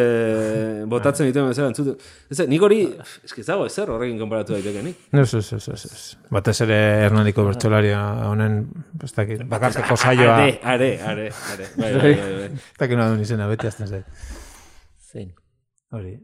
[0.88, 1.98] botatzen dituen bezala entzute.
[2.32, 2.80] Ez, nik hori,
[3.28, 5.04] eski dago ezer horrekin konparatu daitekenik.
[5.12, 6.02] Ez, ez, ez, ez, ez.
[6.32, 8.62] Batez ere Hernaniko bertxolaria honen,
[9.04, 11.72] ez dakit, bakarteko saioa, Are, are, are, are.
[11.76, 12.52] Bai, bai, bai.
[12.54, 14.30] ez dakit nola duen izena, beti azten zait.
[15.12, 15.34] Zein.
[15.92, 16.16] Hori.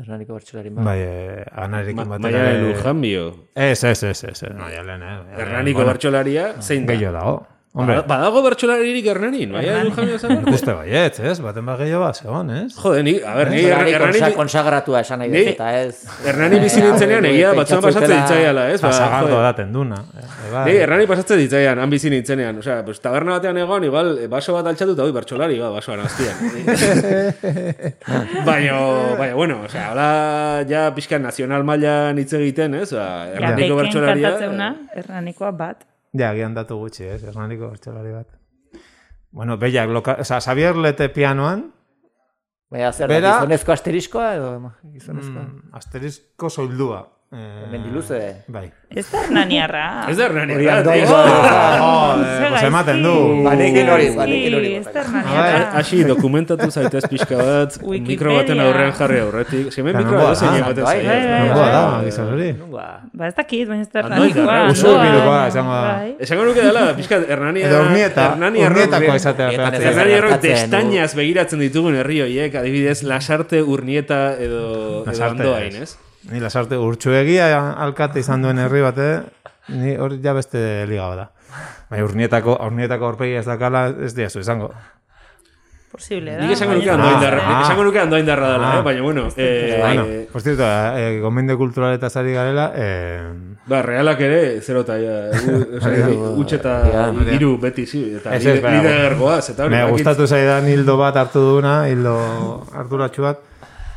[0.00, 0.84] Hernaniko bertxolari ma.
[0.86, 2.44] Bai, eh, anarekin Ma, batera.
[2.44, 3.24] Maia Lujambio.
[3.54, 5.16] Ez, ez, ez, ez, Maia lehen, eh.
[5.36, 6.94] Hernaniko Bueno, bertxolaria, zein da?
[6.94, 7.34] Gehiago dago.
[7.72, 10.50] Hombre, Ba- Badago bertxolaririk Hernanin, bai, Jaime Zabaleta?
[10.50, 11.36] ikuste baiet, ez?
[11.38, 12.72] Baten bat gehiago bat, zegoen, ez?
[12.74, 16.00] Jode, ni, a ber, ni Hernani Hernani, konsa, konsagratua esan nahi dut, eta ez.
[16.26, 18.80] Hernani bizi nintzenean egia batzuan pasatzen ditzaiala, ez?
[18.82, 20.00] Ba, Pasagardo daten duna.
[20.18, 20.64] Eh, bai.
[20.66, 22.58] Ni, Hernani pasatzen ditzaian, han bizi nintzenean.
[22.58, 26.02] Osea, pues, taberna batean egon, igual, eh, baso bat altxatu eta hoi, bertxolari, ba, basoan
[26.08, 26.42] aztian.
[28.50, 28.80] baina,
[29.14, 30.08] baina, bueno, osea, hola,
[30.68, 32.90] ja pixka nazional mailan hitz egiten, ez?
[32.98, 33.06] Ba,
[33.36, 34.34] Hernaniko bertxolaria.
[34.34, 34.72] kantatzeuna,
[35.04, 35.86] erranikoa bat.
[36.12, 37.22] Ja, gian datu gutxi, ez?
[37.24, 38.26] Hernaniko bertxolari bat.
[39.30, 40.16] Bueno, behiak, loka...
[40.20, 41.68] Osa, Xavier Lete pianoan,
[42.70, 44.50] Baina zer, da, Bera- gizonezko asteriskoa edo
[44.92, 45.42] gizonezkoa?
[45.42, 47.00] mm, asterisko soldua.
[47.32, 48.42] Eh, Mendiluze.
[48.50, 48.72] Bai.
[48.90, 49.82] Ez da hernaniarra.
[50.10, 51.04] Ez da Hernani, Hori errat, andoain?
[51.06, 53.12] Joder, Zer pues ematen du.
[53.44, 54.72] Banekin hori, banekin hori.
[54.80, 55.60] Ez da hernaniarra.
[55.78, 57.76] Hasi dokumentatu zaitez pixka bat,
[58.08, 59.70] mikro baten aurrean jarri aurretik.
[59.70, 60.58] Zemen mikro edo zein da?
[60.64, 61.06] ematen Bai, zaio.
[61.06, 61.46] bai, bai.
[61.46, 62.50] Nongoa da, gizon hori.
[62.64, 62.88] Nungoa.
[63.12, 64.66] Ba, ez dakit, baina ez da garra.
[64.74, 65.86] Usu bilokoa, esango da.
[66.02, 66.12] Bai.
[66.26, 67.70] Esango nuke dela, pixka, Hernania...
[67.70, 69.46] Edo urnieta, Hernani urnietako errok- izatea.
[69.54, 69.86] Urnietan ez pegatzea.
[69.86, 75.94] da Hernani errok gertatzen, destainaz begiratzen ditugun herri horiek, adibidez, Lasarte, Urnieta edo, Andoain, ez.
[76.28, 77.48] Ni lasarte urtsuegia
[77.80, 79.08] alkate izan duen herri bate,
[79.72, 81.30] ni hor ja beste liga bada.
[81.90, 84.68] Bai, urnietako, urnietako aurpegi ez dakala, ez diazu izango.
[85.90, 86.44] Posible da.
[86.44, 87.62] Nik esango nuke baina- andoaindarra, Ah.
[87.64, 88.78] esango nuke andoaindarra dela, Ah.
[88.78, 88.82] eh?
[88.82, 90.62] baina bueno, eh, bueno, por cierto,
[90.96, 93.32] eh, gomende kulturaletaz ari garela, eh,
[93.66, 94.94] ba, realak ere, zero eta
[96.36, 97.12] utxeta Ja.
[97.34, 98.38] hiru beti, zi, eta bai,
[98.78, 99.74] lidergoaz, eta hori.
[99.74, 103.40] me gustatu zaidan hildo bat hartu duna, hildo arduratxu bat,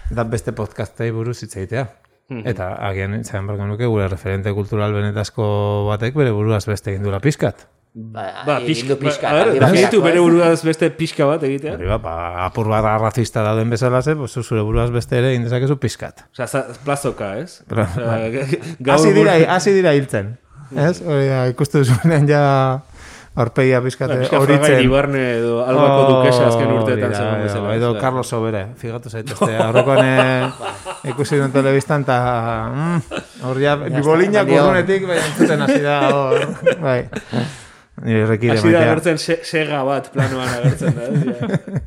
[0.10, 1.88] da beste podcastei buruz hitz egitea.
[2.30, 7.20] Eta agian zain barko nuke gure referente kultural benetazko batek bere buruaz beste egin duela
[7.20, 7.68] pizkat.
[7.94, 9.30] Ba, Ba, pixka, pixka.
[9.30, 10.22] ba, a aldi ber, baterako, ditu bere ez?
[10.24, 11.76] buruaz beste pixka bat egitea.
[11.76, 12.14] Hori ba, ba,
[12.48, 16.24] apur bat arrazista dauden bezala ze, pues, zu zure buruaz beste ere egin dezakezu pizkat.
[16.34, 17.60] Osea, za- plazoka, ez?
[17.70, 18.48] Pero, Osea,
[18.80, 20.40] gaur Hasi dira, hasi dira hiltzen.
[20.76, 21.04] Ez?
[21.06, 22.42] Hori, da, ikustu duzunean ja
[23.36, 24.76] aurpegia Pixka Fraga horitzen.
[24.80, 27.76] Iribarne edo Albako dukesa azken urteetan zegoen bezala.
[27.80, 29.56] Edo Carlos Sobere, figatu zaitezte.
[29.58, 30.50] Aurrekoan eh,
[31.14, 32.18] ikusi duen telebistan, eta
[32.70, 36.46] mm, hor ja, bibolinak urrunetik, bai, entzuten hasi da hor.
[36.88, 37.00] Bai.
[38.04, 38.92] Nire rekide Hasi da maitea.
[38.92, 41.82] agertzen se- sega bat planoan agertzen da.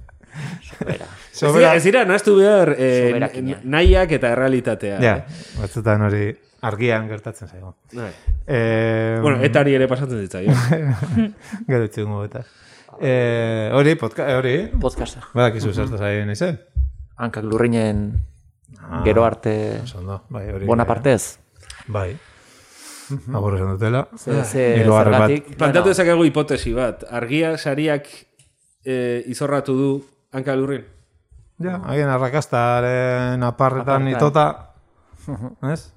[1.37, 4.98] Sobera, dira, ez dira nastu behar eh, nahiak eta errealitatea.
[5.02, 5.40] ja, eh?
[5.61, 6.30] batzutan hori
[6.62, 7.74] argian gertatzen zaigu.
[7.92, 8.10] Bai.
[8.46, 10.52] Eh, Bueno, etari ere pasatzen zitzaio.
[11.68, 12.44] Gero txungo eta.
[13.00, 15.20] Eh, hori, podka, hori, Podcasta.
[15.34, 16.58] badakizu zertaz ari izen.
[17.16, 18.22] Hankak lurrinen
[19.04, 20.66] gero arte ondo, bai, hori.
[20.66, 21.38] Bonapartez.
[21.88, 22.16] Bai.
[23.32, 24.08] Agur esan dutela.
[24.18, 25.28] Ze, ze Hirugarren bat.
[25.30, 25.56] zergatik.
[25.56, 27.04] Plantatu dezakegu hipotesi bat.
[27.10, 28.06] Argia sariak
[28.84, 29.90] eh, izorratu du
[30.32, 30.84] hanka lurrin.
[31.62, 34.08] Ja, haien arrakastaren aparretan Apartan.
[34.08, 34.46] itota.
[35.72, 35.92] Ez?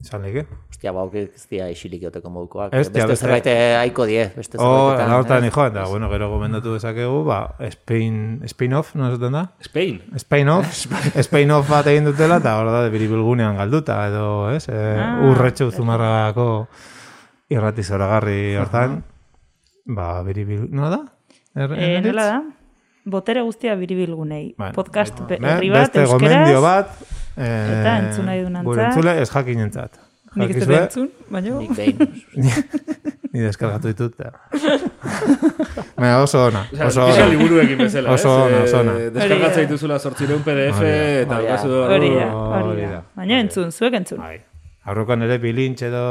[0.00, 0.46] Izan leke.
[0.70, 2.72] Ostia, ba, ez dira isilik joteko modukoak.
[2.72, 4.22] Ez, beste beste- zerbait eh, aiko die.
[4.34, 5.50] Beste Oh, zerbaitetan, hortan ez?
[5.50, 9.42] hijo, eta bueno, gero gomendatu dezakegu, ba, Spain, spin-off, no esaten da?
[9.60, 10.00] Spain.
[10.16, 10.86] Spain-off,
[11.28, 14.68] Spain-off bat egin dutela, eta hor da, biribilgunean galduta, edo, ez?
[14.72, 15.20] E, Ah.
[15.28, 16.66] urretxu zumarragako
[17.50, 19.02] irrati zoragarri hortan,
[19.84, 21.02] ba, biribil, no da?
[21.54, 22.42] Er, Eh, nola da?
[23.04, 24.54] Botere guztia biribilgunei.
[24.56, 26.62] Bueno, Podcast be- Eh, herri bat, beste gomendio euskeraz.
[26.62, 26.88] bat,
[27.36, 28.70] eh, eta entzun nahi dunantzat.
[28.70, 30.00] Gure entzule ez jakinentzat.
[30.36, 31.56] Nik ez dut entzun, baina...
[31.58, 31.96] Nik behin.
[33.32, 34.14] Ni deskargatu ditut.
[35.96, 37.26] Baina oso ona, oso ona.
[37.30, 38.94] liburuekin bezala, Oso ona, Eh, oso ona.
[39.14, 42.30] Deskargatzea dituzula sortzireun PDF eta Hori da.
[42.62, 43.02] Hori da.
[43.16, 44.18] Baina entzun, zuek entzun.
[44.88, 46.02] Aurrekoan ere bilintx edo...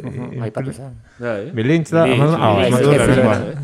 [0.46, 0.94] Aipatu zen.
[1.20, 1.50] Bai.
[1.52, 2.52] Bilintx da, ah.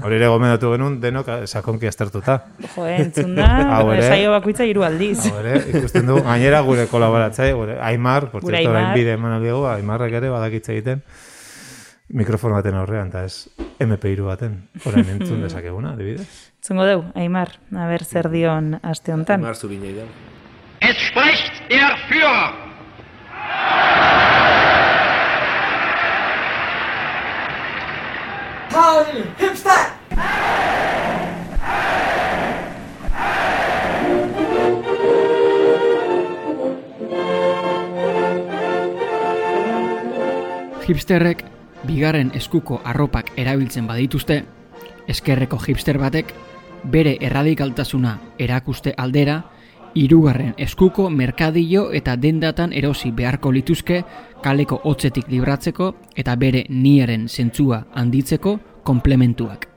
[0.04, 2.34] Hori ere gomendatu genuen denok sakonki aztertuta.
[2.74, 3.46] Jo, entzun da,
[3.78, 4.02] Hau ere.
[4.04, 5.22] saio bakoitza hiru aldiz.
[5.30, 8.98] Hau ere, ikusten du, gainera gure kolaboratzaile, gure Aimar, por cierto, orain Aimar.
[9.00, 11.00] bide eman aldiago, Aimarrek ere badakitze egiten
[12.12, 13.48] mikrofono baten aurrean, eta ez
[13.82, 16.28] MP3 baten, orain entzun dezakeguna, adibidez.
[16.60, 19.40] Entzungo deu, Aimar, a ber zer dion aste honetan.
[19.42, 20.06] Mar zurinei da.
[20.84, 22.52] Es spricht der Führer.
[40.86, 41.42] Hipsterrek
[41.88, 44.36] bigarren eskuko arropak erabiltzen badituzte,
[45.08, 46.30] eskerreko hipster batek
[46.92, 49.40] bere erradikaltasuna erakuste aldera,
[49.96, 54.02] hirugarren eskuko merkadillo eta dendatan erosi beharko lituzke
[54.44, 59.68] kaleko hotzetik libratzeko eta bere niaren zentzua handitzeko komplementuak.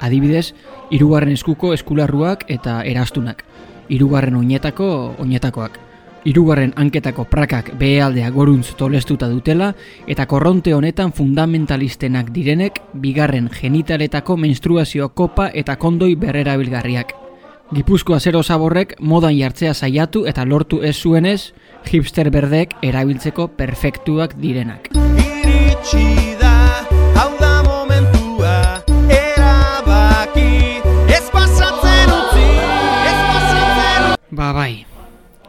[0.00, 0.54] Adibidez,
[0.90, 3.44] hirugarren eskuko eskularruak eta erastunak,
[3.88, 4.88] hirugarren oinetako
[5.18, 5.84] oinetakoak,
[6.28, 9.68] Hirugarren hanketako prakak behealdea goruntz tolestuta dutela
[10.10, 17.27] eta korronte honetan fundamentalistenak direnek bigarren genitaletako menstruazio kopa eta kondoi berrerabilgarriak.
[17.68, 21.52] Gipuzkoa zero zaborrek modan jartzea saiatu eta lortu ez zuenez,
[21.84, 24.88] hipster berdek erabiltzeko perfektuak direnak.
[24.96, 26.52] Iritsi da,
[27.20, 28.54] hau da momentua,
[29.12, 30.80] erabaki,
[31.12, 32.46] ez pasatzen utzi,
[33.10, 34.86] ez pasatzen Ba bai,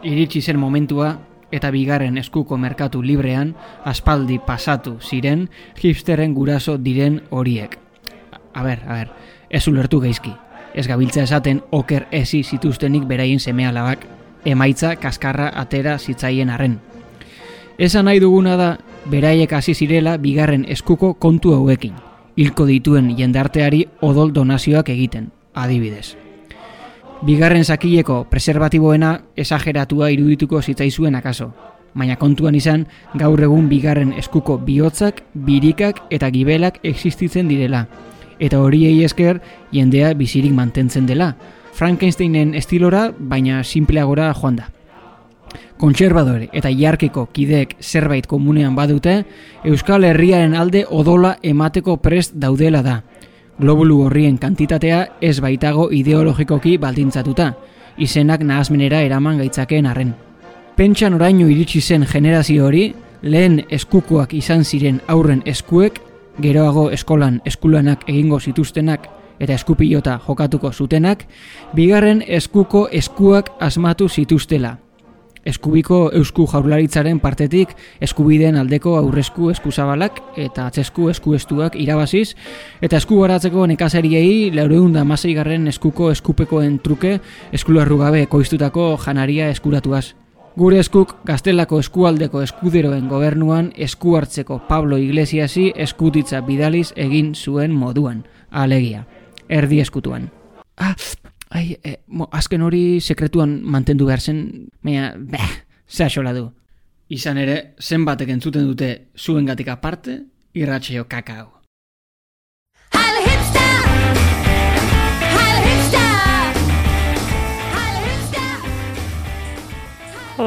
[0.03, 1.13] iritsi zen momentua
[1.55, 3.55] eta bigarren eskuko merkatu librean
[3.87, 5.47] aspaldi pasatu ziren
[5.79, 7.79] hipsterren guraso diren horiek.
[8.51, 9.17] A ber, a ber,
[9.49, 10.35] ez ulertu geizki.
[10.79, 14.05] Ez gabiltza esaten oker ezi zituztenik beraien seme alabak,
[14.47, 16.77] emaitza kaskarra atera zitzaien arren.
[17.77, 18.69] Esan nahi duguna da,
[19.11, 21.97] beraiek hasi zirela bigarren eskuko kontu hauekin,
[22.39, 26.15] hilko dituen jendarteari odol donazioak egiten, adibidez.
[27.27, 31.49] Bigarren zakileko preservatiboena esageratua irudituko zitzaizuen akaso,
[31.91, 32.85] baina kontuan izan
[33.19, 37.89] gaur egun bigarren eskuko bihotzak, birikak eta gibelak existitzen direla,
[38.39, 41.35] eta horiei esker jendea bizirik mantentzen dela,
[41.73, 44.65] Frankensteinen estilora, baina simpleagora joan da.
[45.79, 49.23] Kontserbadore eta jarkeko kideek zerbait komunean badute,
[49.63, 52.97] Euskal Herriaren alde odola emateko prest daudela da.
[53.59, 57.53] Globulu horrien kantitatea ez baitago ideologikoki baldintzatuta,
[57.97, 60.13] izenak nahazmenera eraman gaitzakeen arren.
[60.75, 65.99] Pentsan oraino iritsi zen generazio hori, lehen eskukoak izan ziren aurren eskuek,
[66.41, 69.07] geroago eskolan eskulanak egingo zituztenak
[69.39, 71.23] eta eskupilota jokatuko zutenak,
[71.75, 74.77] bigarren eskuko eskuak asmatu zituztela.
[75.47, 77.71] Eskubiko eusku jaurlaritzaren partetik
[78.03, 82.35] eskubideen aldeko aurresku eskuzabalak eta atzesku eskuestuak irabaziz,
[82.81, 87.19] eta esku garatzeko nekazariei laureunda garren eskuko eskupekoen truke
[87.53, 90.13] eskularru gabe koiztutako janaria eskuratuaz.
[90.59, 98.25] Gure eskuk gaztelako eskualdeko eskuderoen gobernuan esku hartzeko Pablo Iglesiasi eskutitza bidaliz egin zuen moduan,
[98.51, 99.05] alegia,
[99.47, 100.25] erdi eskutuan.
[100.75, 100.97] Ah,
[101.55, 104.41] ai, e, mo, azken hori sekretuan mantendu behar zen,
[104.83, 105.53] baina, beh,
[105.87, 106.49] zehaxola du.
[107.07, 110.17] Izan ere, zenbatek entzuten dute zuengatik aparte,
[110.59, 111.58] irratxeo kakao.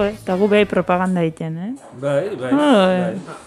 [0.09, 1.72] Eta gu behai propaganda egiten, eh?
[2.00, 2.52] Bai, bai.
[2.52, 2.98] Bai.
[3.00, 3.40] bai.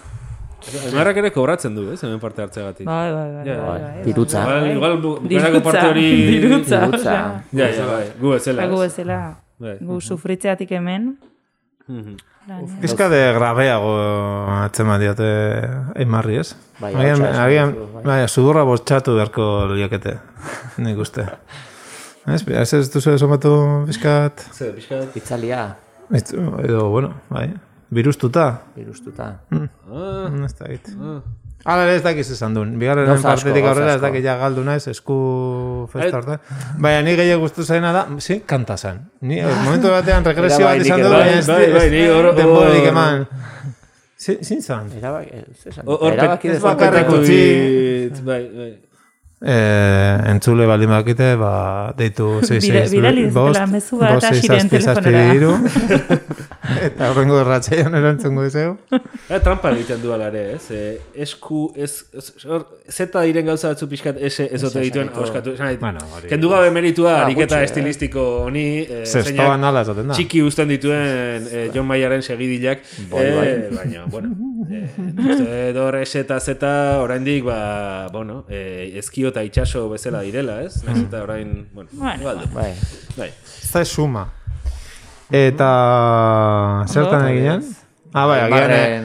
[0.89, 2.88] Emarrak ere kobratzen du, ez, hemen parte hartzeagatik.
[2.88, 3.88] Bai, bai, bai, Ja, bai, ja.
[3.93, 4.41] bai, Dirutza.
[4.41, 6.05] Igual, igual, bu- Dirutza, bukarako parte hori...
[6.41, 7.13] dirutza, Dirutza.
[7.51, 8.63] Ja, ja, bai, gu ezela.
[8.63, 8.88] Eta gu ez?
[8.95, 9.19] bezala,
[9.62, 9.75] Bai.
[9.81, 11.12] gu sufritzeatik hemen.
[11.88, 12.15] Eh?
[12.81, 13.91] Pizka de grabeago
[14.63, 15.29] atzeman diote
[16.01, 16.55] eimarri, ez?
[16.79, 18.03] Bai, agian, agian, bai.
[18.10, 20.17] bai, sudurra bostxatu beharko liokete,
[20.81, 21.27] nik uste.
[22.25, 23.53] Ez, ez ez duzu esomatu
[23.86, 25.13] pizkat, Zer, pixkat.
[25.21, 25.75] Itzalia,
[26.12, 27.54] ez- edo, bueno, bai,
[27.89, 28.62] birustuta.
[28.76, 29.39] birustuta.
[29.52, 30.89] Ah, Ez da git.
[31.65, 32.76] Hala ere ez dakiz esan duen.
[32.78, 36.13] Bigarren asko, partetik aurrera ez dakit ja galdu naiz esku festa Eh.
[36.20, 36.39] hortan.
[36.78, 39.00] Baina ni gehiago gustu zaina da, sí, kanta zen.
[39.22, 41.24] Ni momentu batean regresio bat bai, izan nik du, ere.
[41.24, 43.28] baina ez Bai, bai, hor- eman.
[44.18, 44.91] Zin zan.
[44.98, 45.86] Erabaki, ez esan.
[45.88, 47.41] Hor Erabaki ez bakarrik utzi.
[48.10, 48.72] dit, Bai, bai.
[49.41, 55.60] Eh, entzule baldin bakite, ba, deitu 6 Bira- birali dezatela mezu bat hasiren telefonera.
[56.88, 58.78] Eta horrengo erratxeian erantzungo izego.
[59.30, 60.63] Ja, trampa egiten du ala ere, ez?
[60.74, 60.95] Eh,
[61.28, 65.26] esku, ez, ez, hor, zeta diren gauza batzu pixkat ese ez ote dituen esateko.
[65.28, 65.54] auskatu.
[65.54, 67.65] Esan nahi, Bueno, hori- kendu gabe meritua Ah, ariketa eh.
[67.69, 70.13] estilistiko honi, eh, Zestoan zeinak nala esaten da.
[70.17, 73.48] txiki uzten dituen eh, John Mayaren segidilak, Bai, bai.
[73.48, 74.34] eh, baina, bueno,
[74.71, 76.65] eh, dut S eta Z
[77.04, 78.89] oraindik, ba, bueno, eh,
[79.26, 80.84] ezkio eta itxaso bezala direla, ez?
[80.86, 82.54] Naiz eta orain, bueno, Bueno, igual du.
[82.54, 82.74] Bai.
[83.18, 83.30] Bai.
[83.30, 84.28] Ez da suma.
[85.32, 87.64] Eta zertan eginean?
[88.14, 88.72] Ah, bai, agian...
[88.72, 89.04] eh.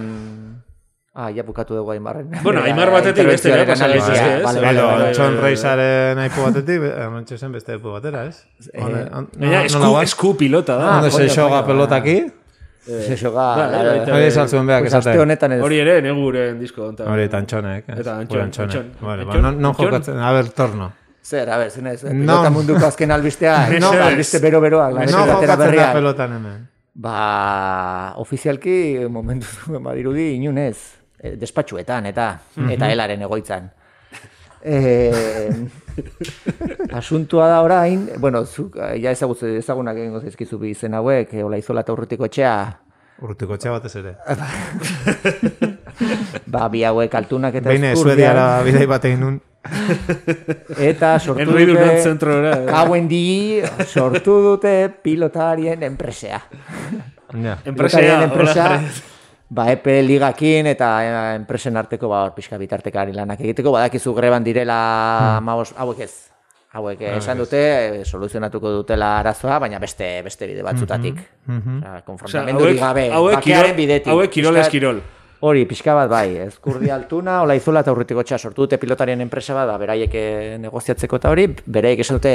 [1.13, 2.31] Ah, ja bukatu dugu Aimarren.
[2.43, 4.63] Bueno, Aimar batetik beste interbentzioaren pasa daitezke, ez?
[4.63, 4.85] Vale.
[5.09, 8.45] Antxon Reisaren aipu batetik, antxe zen beste aipu batera, ez?
[8.73, 8.85] Eh,
[9.37, 9.65] Baina
[10.05, 10.93] esku, pilota da.
[10.99, 12.17] Ondo se xoga coño, pelotaki,
[13.09, 15.23] Se xoga, Bai, baita hori esan zuen behak Pues aste esate.
[15.23, 15.61] honetan ez.
[15.63, 17.09] Hori ere, neguren disko honetan.
[17.13, 17.85] Hori eta antxonek.
[17.89, 18.75] Eta Antxon, antxonek.
[18.77, 18.91] Antxon.
[19.01, 19.87] Vale, ba, Antxon, non, Antxon.
[19.87, 20.93] jokatzen, a ber, torno.
[21.23, 22.03] Zer, a ber, zen ez.
[22.05, 22.11] No.
[22.25, 23.57] Pelota munduko azken albistea.
[23.81, 23.91] No.
[23.93, 24.95] Albiste bero-beroak.
[25.11, 26.63] No jokatzen da pelotan hemen.
[26.95, 28.79] Ba, ofizialki
[29.17, 30.77] momentu badirudi inunez,
[31.23, 32.33] eh, despatxuetan eta
[32.69, 33.71] eta helaren egoitzan.
[34.63, 35.51] Eh,
[36.93, 41.45] asuntua da orain, bueno, zuk eh, ja ezagutze ezagunak egingo zaizkizu bi izen hauek, eh,
[41.45, 42.55] Olaizola eta Urrutiko etxea,
[43.21, 44.15] Urtiko txea batez ere.
[46.53, 49.39] ba bi hauek altunak eta ezkurdiak, Suediara bidei bat egin nun.
[50.81, 56.41] eta sortu dute hauen di sortu dute pilotarien enpresea.
[56.41, 57.59] Ja.
[57.65, 59.10] Enpresea, pilotarien enpresa, hola.
[59.51, 64.81] Ba, epe ligakin eta eh, enpresen arteko ba, pixka bitartekari lanak egiteko, badakizu greban direla
[65.43, 65.55] hmm.
[65.77, 66.13] hauek ez.
[66.71, 71.17] Hauek eh, esan dute, eh, soluzionatuko dutela arazoa, baina beste beste bide batzutatik.
[71.47, 71.81] Mhm.
[71.81, 74.13] Osea, Osea, konfrontamendurik hauek, gabe, hauek, kirol, bidetik.
[74.13, 75.01] hauek kirol Pixkat- eskirol.
[75.41, 79.55] Hori, pixka bat bai, ezkurdi altuna, ola izola eta urritiko txa sortu dute pilotarien enpresa
[79.57, 82.35] bat, da, beraiek eh, negoziatzeko eta hori, beraiek esan dute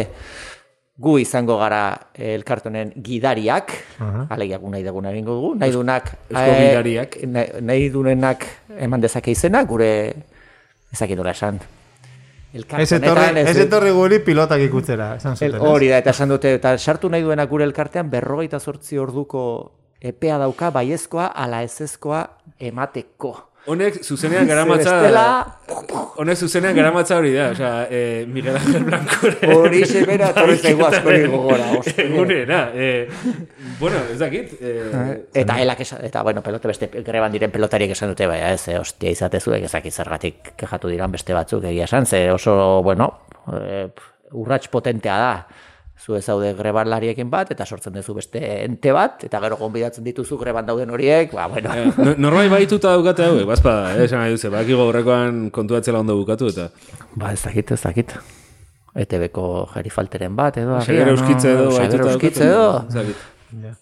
[0.98, 4.28] gu izango gara eh, elkartonen gidariak, Aha.
[4.32, 7.18] alegia gu nahi duguna egingo dugu, nahi dunak, Eusko eh, gidariak.
[7.28, 8.46] nahi, nahi duenak
[8.80, 9.90] eman dezake izena, gure
[10.96, 11.60] ezakit nola esan.
[12.56, 15.60] Ez etorri, ez etorri guri pilotak ikutzera, esan zuten.
[15.60, 19.42] hori da, eta esan dute, eta sartu nahi duenak gure elkartean berrogeita zortzi orduko
[20.00, 22.24] epea dauka baiezkoa ala ezezkoa
[22.60, 23.34] emateko.
[23.66, 24.92] Honek zuzenean garamatza...
[25.02, 25.46] Bestela-
[26.22, 29.32] Honek zuzenean garamatza hori da, osea, eh, Miguel Ángel Blanco...
[29.56, 32.06] Hori bera etorri zaigu askori gogora, ostia.
[32.06, 33.10] Egunera, eh,
[33.80, 34.54] bueno, ez dakit...
[34.62, 38.68] Eh, Eta elak esan, eta bueno, pelote beste greban diren pelotariek esan dute, baina ez,
[38.70, 43.10] eh, ostia izatezuek ezakit zergatik kejatu diran beste batzuk egia esan, ze oso, bueno,
[43.60, 43.88] eh,
[44.32, 45.34] urrats potentea da.
[45.96, 50.38] Zu ez zaude grebarlariekin bat, eta sortzen duzu beste ente bat, eta gero gonbidatzen dituzu
[50.38, 51.72] greban dauden horiek, ba, bueno.
[51.74, 56.18] eh, no- Norbait baituta daukate hauek, bazpada, eh, esan nahi duze, baki aurrekoan kontuatzela ondo
[56.20, 56.68] bukatu eta...
[57.16, 58.12] Ba, ez dakit, ez dakit.
[58.96, 60.78] ETB-ko gerifalteren bat, edo.
[60.84, 63.76] Xabier agian, Euskitze edo Xabier baituta Euskitze edo.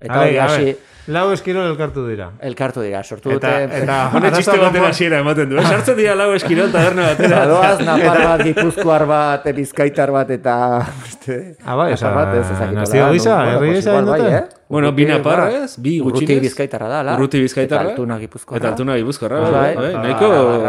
[0.00, 0.70] Eta hori hasi,
[1.12, 2.30] lau eskirol elkartu dira.
[2.40, 3.50] elkartu dira, sortu dute...
[3.80, 5.64] eta, Hone txiste baten hasiera ematen du, eh?
[5.66, 7.40] Sartzen dira lau eskirol taberna batera.
[7.44, 10.56] Badoaz, napar bat, gipuzkoar bat, bizkaitar bat, eta...
[11.04, 13.98] Beste, Ah, bai, ezakit nazio gisa, herri gisa
[14.70, 14.72] bai?
[14.72, 15.76] Bueno, bi Urruti, naparra, ba, ez?
[15.82, 16.42] Bi Urruti gutxinez.
[16.44, 17.14] bizkaitarra da, la?
[17.18, 17.82] Urruti bizkaitarra.
[17.82, 18.60] Eta altuna gipuzkoarra.
[18.62, 19.92] Eta altuna gipuzkoarra, Bai, bai, bai.
[19.94, 20.10] bai.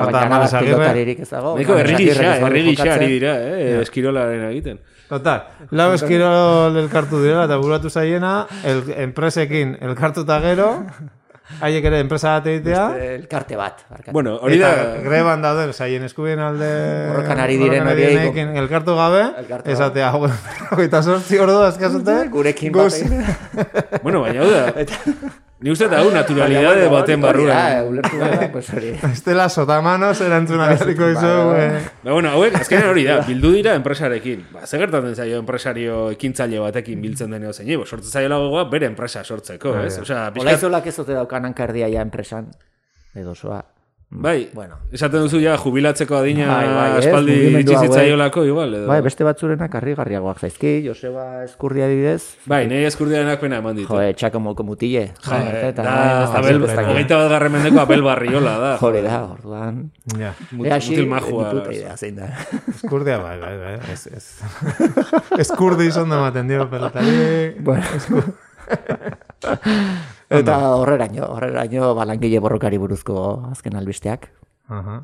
[0.09, 1.53] Eta pilotaririk ez dago.
[1.55, 3.79] Nahiko herri gisa, herri gisa ari dira, eh?
[3.85, 4.79] Eskirolaren egiten.
[5.11, 5.41] Total,
[5.75, 10.69] lau eskirol elkartu dira eta buratu zaiena, el, enpresekin elkartuta gero,
[11.59, 12.85] haiek ere enpresa bat egitea,
[13.17, 13.83] Elkarte bat.
[13.89, 14.15] barkatu.
[14.15, 15.03] Bueno, hori eta da...
[15.03, 16.71] greban dauden zaien eskubien alde
[17.11, 20.31] Borrokan ari diren horiei direnekin elkartu gabe, Elkartu esatea, hau,
[20.71, 25.47] hogeita sortzi ordu azkazute, Gurekin bat Bueno, baina hau da...
[25.61, 27.53] Ni uste eta hau naturalidade baten barrura.
[27.53, 28.95] Ah, ulertu da, pues hori.
[29.11, 30.95] Estela sotamanos erantzuna Bai, izu,
[31.51, 31.59] bai.
[31.67, 31.81] eh.
[32.01, 34.47] Ba, bueno, hauek, azkenean hori da, bildu dira enpresarekin.
[34.55, 38.89] Ba, zer gertatzen zaio enpresario ekintzaile batekin biltzen deneo zein, bo, sortzen zaio gogoa bere
[38.89, 39.99] enpresa sortzeko, ez?
[40.01, 42.49] Osea, pixkat, Olaizolak ez ote daukan hankardia ja enpresan.
[43.13, 43.61] Edo zoa.
[44.11, 44.75] Bai, Bueno.
[44.91, 47.87] esaten duzu ja jubilatzeko adina Bai, bai, ez, aspaldi mugimendu itxi hauek.
[47.91, 48.87] zitzaiolako, igual, edo.
[48.89, 52.35] Bai, beste batzurenak harrigarriagoak zaizki, Joseba Eskurdia adibidez.
[52.45, 53.87] Bai, nahi eskurdiarenak pena eman ditu.
[53.93, 55.05] Jo, etxako molko mutile.
[55.23, 55.95] Ja, Jo, eta da,
[56.41, 58.73] Abel, hogeita bat garren mendeko Abel Barriola da.
[58.85, 59.79] Hori da, orduan.
[60.19, 61.51] Ja, Mut- Ea, hasi, mutil majua.
[61.71, 62.27] idea zein da.
[62.75, 64.41] eskurdia, bai, bai, bai, ez, ez.
[65.47, 67.55] Eskurdi izondo ematen dio, pelotari.
[67.59, 67.85] Bueno.
[70.39, 73.15] Eta horreraino, horreraino balangile borrokari buruzko
[73.51, 74.29] azken albisteak.
[74.71, 75.01] Aha.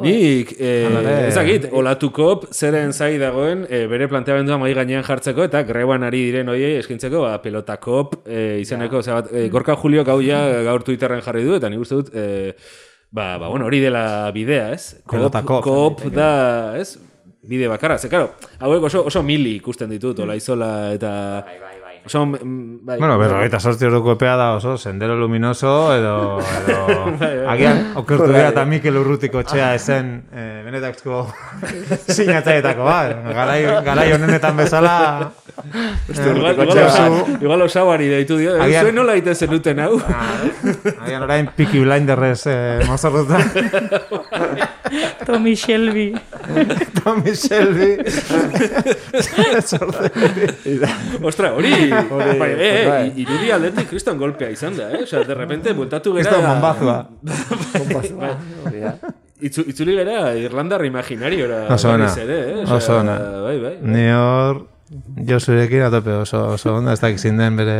[0.00, 1.26] Nik, eh, Hala ere.
[1.28, 6.22] ez dakit, olatukop zeren zai dagoen eh, bere planteamendua mai gainean jartzeko eta greban ari
[6.30, 10.82] diren hoiei eskintzeko ba, pelotakop eh, izeneko, osea bat, eh, Gorka Julio gau ja gaur
[10.86, 12.54] Twitterren jarri du eta nik uste dut eh,
[13.12, 15.02] ba, ba, bueno, hori dela bidea, ez?
[15.04, 15.62] Pelotakop.
[15.62, 16.96] koop da, ez?
[17.42, 18.30] Bide bakarra, ze, karo,
[18.62, 21.12] hauek oso, oso mili ikusten ditut, olaizola eta...
[22.04, 27.92] Oso, mm, bai, Bueno, berrogeita sortzi orduko epea da oso, sendero luminoso, edo, edo agian
[28.00, 31.20] okertu dira eta Mikel Urrutiko txea esen eh, benetako
[32.16, 32.96] sinatzaietako, ba,
[33.30, 34.96] garai, garai honenetan bezala,
[35.52, 38.56] Igual, eh, igual, zu- igual osauari deitu dio.
[38.58, 39.98] Agian- Zuen nola egiten zenuten hau?
[41.04, 43.38] agian orain Peaky Blinderrez eh, mozorruta,
[45.26, 46.14] Tommy Shelby.
[47.02, 47.98] Tommy Shelby,
[51.28, 53.12] Ostra, hori, bai, eh, bai.
[53.22, 55.02] irudi aldetik kriston golpea izan da, eh?
[55.06, 56.30] Osea, de repente, bultatu gera...
[56.30, 56.98] Kriston bombazua.
[58.66, 58.96] Hori da.
[59.42, 61.64] Itzu, itzuli gera Irlandar imaginariora.
[61.74, 62.62] Oso ona, eh?
[62.66, 63.16] Oso ona.
[63.46, 63.76] Bai, bai.
[63.82, 64.66] Ni hor,
[65.26, 67.78] Josurekin atope oso, oso onda, ez dakik zein den bere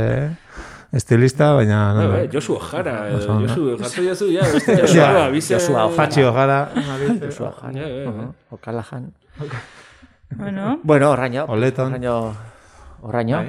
[0.93, 1.95] estilista, baina...
[1.95, 3.49] Bai, no, bai, Josu Ojara, ona.
[3.49, 5.55] Josu, jartu jazu, ja, Josu Ja, abize...
[5.55, 5.97] Josua Ojara.
[5.97, 6.69] Patxi Ojara.
[8.51, 9.13] Okalajan.
[10.37, 11.45] Bueno, Bueno, horraino.
[11.49, 11.93] Oleton.
[11.93, 12.35] Horraino.
[13.03, 13.41] Horraino.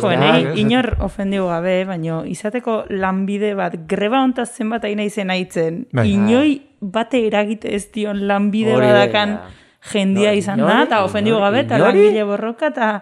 [0.00, 0.58] Bai, nahi, ez?
[0.62, 7.20] inor ofendiu gabe, baino izateko lanbide bat, greba hontaz zenbat aina izen aitzen, inoi bate
[7.26, 9.50] eragite ez dion lanbide badakan da.
[9.92, 12.94] jendia izan da, eta ofendiu nori, gabe, eta langile borroka, eta...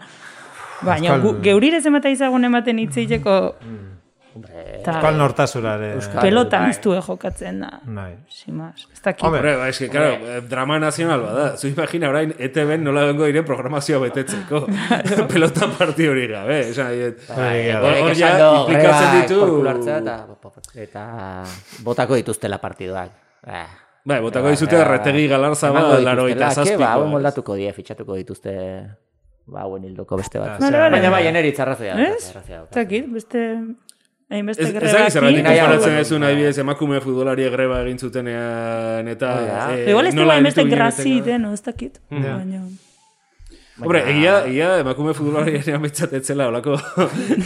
[0.83, 3.37] Baina, Euskal- gu, geurire zenbat aizagun ematen hitzeiteko
[4.85, 5.89] Ta- Euskal nortasurare.
[6.23, 7.69] Pelota ez du jokatzen da.
[7.85, 8.15] Bai.
[8.31, 8.87] Simaz.
[8.95, 9.25] Ez dakit.
[9.27, 11.57] Hombre, ba, eske, claro, eh, drama nazional bada.
[11.59, 14.63] Zu imagina orain ETB nola bengo dire programazioa betetzeko.
[15.33, 16.61] Pelota parti hori gabe.
[16.73, 18.31] Diet, Bai, hor- hor ja
[18.63, 20.01] implikatzen grebak ditu...
[20.07, 20.25] eta,
[20.87, 21.05] eta
[21.85, 23.11] botako dituztela partiduak.
[23.47, 23.67] Eh.
[24.05, 26.87] Bai, botako dizute Erretegi Galarza ba, larogeita zazpikoa.
[26.87, 28.55] Ba, hauen moldatuko die, fitxatuko dituzte
[29.47, 30.59] ba, hauen hildoko beste bat.
[30.61, 30.79] Vale.
[30.91, 31.95] Baina bai, eneritz arrazoia.
[32.11, 32.33] Ez?
[32.37, 33.47] Ez dakit, beste...
[34.31, 35.59] Hainbeste Ez, ez greba da zergatik aquí.
[35.59, 39.65] konparatzen ez adibidez emakume futbolari greba egin zutenean eta da.
[39.75, 41.99] eh, Igual ez nola hainbeste grazi den, ez dakit.
[42.11, 42.61] Baina...
[43.81, 46.77] Hombre, egia, egia emakume futbolari enean betzat etzela olako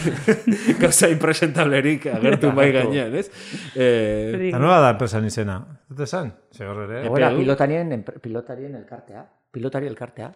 [0.82, 3.28] gauza impresentablerik agertu bai gainean, ez?
[3.76, 5.60] Eh, Eta nola da enpresan izena?
[5.88, 6.32] Dute esan?
[6.52, 7.04] Segor ere.
[7.06, 9.24] Egoera, pilotarien, enpre- pilotarien elkartea.
[9.54, 10.32] Pilotari elkartea.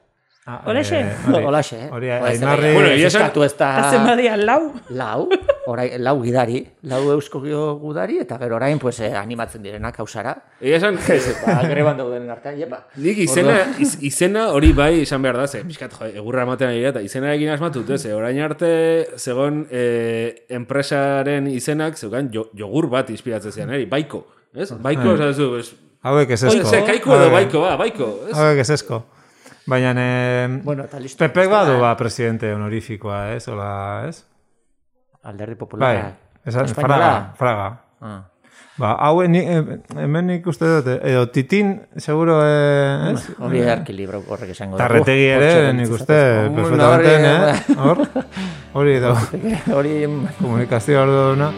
[0.51, 0.97] Ah, Holaxe?
[1.01, 1.89] eh, Holaxe, eh?
[1.93, 2.71] Hori, Ba, ez Ainarri...
[2.73, 3.67] Bueno, egia esan- eskatu ez da...
[4.15, 4.73] Eta lau.
[4.97, 5.27] Lau,
[5.69, 7.43] orai, lau gidari, lau eusko
[7.83, 10.33] gudari, eta gero orain pues, eh, animatzen direnak hausara.
[10.59, 10.97] Egia esan,
[11.45, 12.79] Ba, greban dauden artean, jepa.
[12.97, 16.81] Nik izena, iz, izena hori bai izan behar da, ze, pixkat, jo, egurra ematen ari
[16.95, 18.71] eta izena egin asmatut, ze, orain arte,
[19.21, 24.25] zegon, eh, enpresaren izenak, zeugan, jo, jogur bat inspiratzen zian, eri, baiko,
[24.57, 24.71] ez?
[24.81, 25.15] Baiko, Ah.
[25.21, 25.75] esan zu, ez,
[26.09, 26.65] Hauek ez esko.
[26.71, 28.35] Ze, kaiko edo baiko, ba, baiko, ez?
[28.39, 29.03] Hauek ez esko.
[29.69, 31.19] Baina, eh, Bueno, listo.
[31.19, 33.49] Pepe badu ba presidente honorifikoa, ez?
[33.49, 34.25] Ola, ez?
[35.23, 36.13] Alderdi Bai, populara.
[36.45, 37.35] esan, Espainola?
[37.37, 37.85] fraga, fraga.
[38.01, 38.23] Ah.
[38.79, 43.27] Ba, hau, ni, eh, hemen nik uste dut, eh, edo titin, seguro, eh, ez?
[43.39, 44.79] Hori erki libro horrek esango.
[44.79, 46.17] Tarretegi ere, nik uste,
[46.55, 47.77] perfectamente, Hori, eh?
[47.85, 48.09] Hor?
[48.73, 49.13] Hori edo,
[49.77, 49.95] Hori...
[50.41, 51.51] komunikazio hor duna.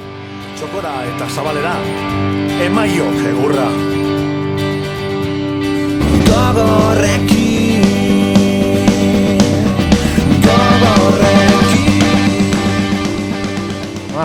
[0.57, 1.77] Txokora eta zabalera,
[2.67, 3.69] emaio egurra.
[6.31, 7.49] Ba,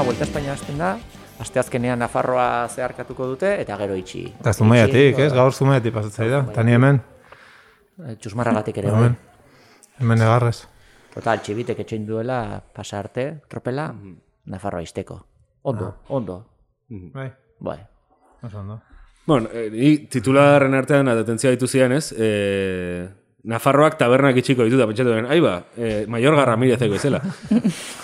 [0.04, 0.98] Vuelta a España hasten da,
[1.40, 4.26] aste azkenean Nafarroa zeharkatuko dute, eta gero itxi.
[4.40, 5.32] Eta zumaiatik, ez?
[5.34, 6.44] Gaur zumaiatik pasatzei da.
[6.54, 7.02] Tani hemen.
[8.06, 9.16] Eh, Txusmarragatik ere, Hemen.
[9.16, 9.94] bai.
[10.00, 10.68] Hemen egarrez.
[11.14, 13.88] Total, txibitek etxein duela pasa arte, tropela,
[14.46, 15.20] Nafarroa izteko.
[15.64, 16.36] Ondo, ondo.
[16.90, 17.32] Bai.
[17.60, 17.80] Bai.
[18.44, 18.82] Oso ondo.
[19.26, 22.14] Bueno, eh, ni titularren artean atentzia ditu zian, ez?
[22.18, 23.08] Eh,
[23.46, 27.20] Nafarroak tabernak itxiko ditu da pentsatu den, aiba, eh, Maiorga Ramirezeko izela.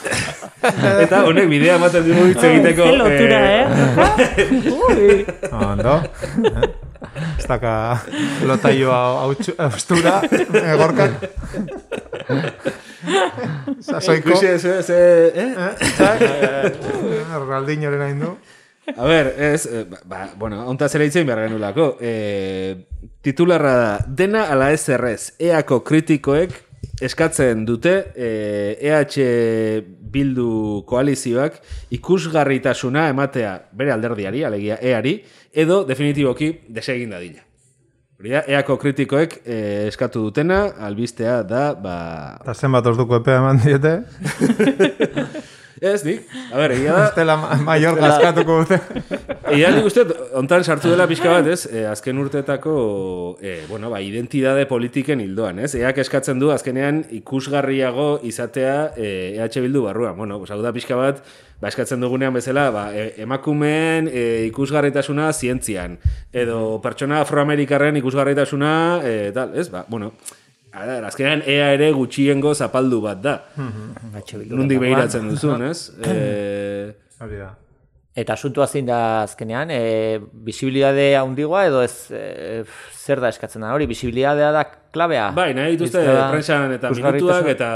[1.05, 2.85] Eta honek bidea ematen dugu hitz egiteko.
[2.85, 3.65] Ze lotura, eh?
[5.71, 5.95] Ondo.
[6.45, 6.69] Eh?
[7.39, 7.73] Ez daka
[8.45, 8.99] lotaioa
[9.65, 10.19] austura,
[10.61, 11.17] egorkan.
[13.81, 14.29] Sasoiko.
[14.29, 15.49] Ikusi ez, ez, eh?
[17.33, 18.35] Ronaldinhoren hain du.
[18.89, 21.95] A ber, ez, eh, ba, ba, bueno, onta zera itzen behar genulako.
[22.01, 22.87] Eh,
[23.21, 26.57] titularra da, dena ala ez errez, eako kritikoek
[27.01, 31.61] eskatzen dute eh, EH Bildu koalizioak
[31.95, 35.15] ikusgarritasuna ematea bere alderdiari, alegia eari,
[35.53, 37.45] edo definitiboki desegin dadila.
[38.21, 41.95] Hori eako kritikoek eh, eskatu dutena, albistea da, ba...
[42.43, 43.95] Eta zenbat orduko epea eman diete.
[45.79, 47.05] Ez, nik, a ber, egia da...
[47.09, 48.79] Estela maior gaskatuko dute.
[49.55, 50.03] Ia nik uste,
[50.37, 51.63] ontan sartu dela pixka bat, ez?
[51.69, 52.73] E, azken urteetako,
[53.41, 55.71] e, bueno, ba, identidade politiken hildoan, ez?
[55.79, 60.17] Eak eskatzen du, azkenean, ikusgarriago izatea e, EH Bildu barruan.
[60.17, 61.23] Bueno, pues, hau da pixka bat,
[61.61, 65.97] ba, eskatzen dugunean bezala, ba, e, emakumeen e, ikusgarritasuna zientzian,
[66.33, 69.69] edo pertsona afroamerikarren ikusgarritasuna, e, tal, ez?
[69.73, 70.13] Ba, bueno,
[70.73, 73.37] a ver, azkenean ea ere gutxiengo zapaldu bat da.
[73.57, 75.89] Nundik behiratzen duzun, ez?
[76.03, 77.51] E, Hori da.
[78.11, 83.69] Eta asuntua zein da azkenean, e, visibilidade handigoa edo ez e, zer da eskatzen da
[83.71, 85.29] hori, visibilidadea da klabea.
[85.31, 87.69] Bai, nahi dituzte prentsan eta minutuak eta,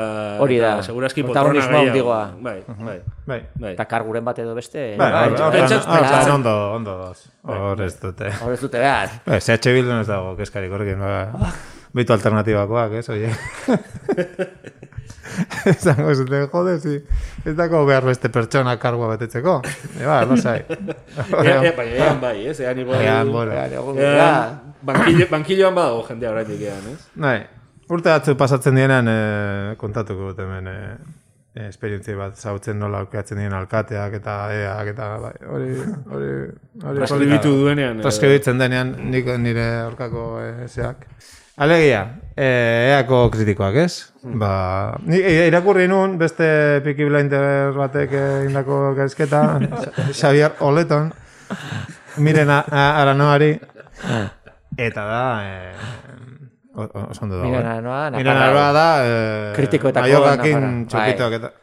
[0.43, 2.17] hori da, eta segurazki protagonismo gehiago.
[2.43, 2.97] Bai, bai.
[3.31, 3.39] Bai.
[3.63, 3.71] bai.
[3.77, 4.89] Eta karguren bat edo beste.
[4.99, 7.29] Bai, pentsat- ondo, ondo doz.
[7.47, 8.33] Hor ez dute.
[8.43, 9.15] Hor ez dute behar.
[9.25, 10.99] Bai, CH Bildun ez dago, keskarik horrekin.
[11.95, 13.31] Bitu alternatibakoak, ez, oie.
[15.83, 16.93] Zango zuten, jode, si,
[17.47, 19.61] ez dago behar beste pertsona kargua betetzeko.
[19.95, 20.59] E, ba, no sai.
[21.45, 22.59] Ea, baina ean bai, ez?
[22.59, 23.01] Ean igual...
[23.01, 23.31] Ean,
[24.85, 26.99] bankillo, bankilloan badago jendea oraindik ean, ez?
[27.15, 27.39] Bai,
[27.89, 30.95] urte batzu pasatzen dienan eh, kontatuko dut hemen eh,
[31.69, 35.69] esperientzia bat zautzen nola aukeatzen dien alkateak eta eak eta bai, hori
[36.11, 36.29] hori
[36.83, 36.99] hori
[37.31, 37.39] da.
[37.45, 41.07] duenean, transkribitzen denean nik nire aurkako eh, zeak
[41.57, 42.01] Alegia,
[42.35, 43.93] eh, eako kritikoak, ez?
[44.23, 48.11] Ba, ni eh, irakurri nun beste Peaky Blinder batek
[48.49, 49.43] indako gaizketa,
[50.19, 51.13] Xavier Oleton,
[52.19, 53.53] miren a- a- aranoari,
[54.75, 55.71] eta da, eh,
[56.75, 57.47] o- o- oso ondo dago.
[57.47, 57.69] Miren eh?
[57.77, 58.67] Aranoa, Miren Nafarroa.
[58.67, 60.73] Aranoa da, eh, Kritikoetako Nafarroa.
[60.91, 61.53] txokitoak eta...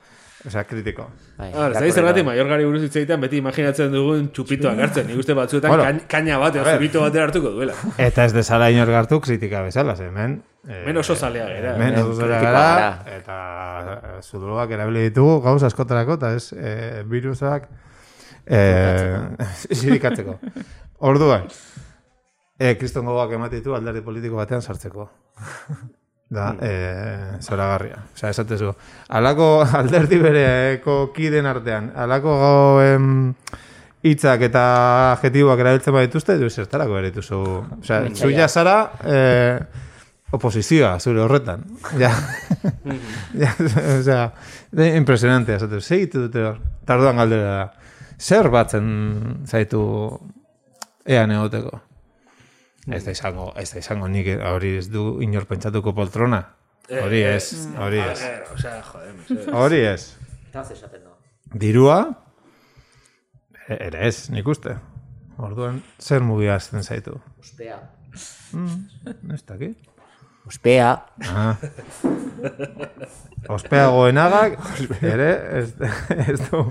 [0.46, 1.04] Osea, kritiko.
[1.38, 5.06] Bai, Ah, zaiz zergatik Mallorcari buruz hitz egitean beti imaginatzen dugun txupitoak hartzen.
[5.06, 5.84] Nik uste batzuetan Bueno.
[5.84, 6.76] kain- kaina bat, edo ver.
[6.80, 7.74] zurito batera hartuko duela.
[7.98, 10.42] Eta ez desala inor gartu kritika bezala, hemen...
[10.68, 11.74] Eh, Hemen oso zalea gara.
[11.76, 13.38] Hemen oso zalea gara, eta
[14.18, 17.68] eh, sudurugak erabili ditugu gauz askotarako, eta ez eh, virusak
[18.46, 19.18] eh,
[19.70, 20.38] zirikatzeko.
[21.10, 21.46] Orduan,
[22.58, 25.08] eh, kriston gogoak ematen ditu alderdi politiko batean sartzeko.
[26.32, 27.98] Da, eh, zoragarria.
[28.14, 28.72] Osea, esatezu.
[29.12, 29.48] Alako
[29.82, 32.36] alderdi bereko kiden artean, alako
[32.80, 33.10] em,
[34.08, 34.64] hitzak eta
[35.12, 37.42] adjetiboak erabiltzen badituzte, du zertarako ere dituzu.
[37.82, 38.16] Osea, Mentsaia.
[38.16, 39.60] zu ja zara eh,
[40.32, 41.66] oposizioa zure horretan.
[42.00, 42.14] Ja.
[43.42, 43.52] ja,
[43.98, 44.24] osea,
[44.72, 45.84] de impresionante, esatu.
[45.84, 46.60] Segitu dute hor.
[46.88, 47.70] Tarduan galdera da.
[48.16, 48.88] Zer batzen
[49.44, 49.82] zaitu
[51.04, 51.82] ean egoteko?
[52.90, 56.42] Ez da izango, ez da izango nik hori ez du inor pentsatuko poltrona.
[56.90, 57.44] Hori ez,
[57.78, 58.22] hori ez.
[59.54, 60.08] Hori ez.
[60.52, 60.64] Da.
[61.62, 61.98] Dirua,
[63.68, 64.74] e- ere ez, nik uste.
[65.38, 67.14] Orduan, zer mugia azten zaitu?
[67.40, 67.78] Ospea.
[68.52, 69.70] Mm, ez daki.
[70.46, 70.90] Ospea.
[71.30, 71.56] Ah.
[73.54, 74.58] Ospea goenagak,
[75.00, 75.30] ere,
[75.62, 75.72] ez,
[76.26, 76.66] ez du.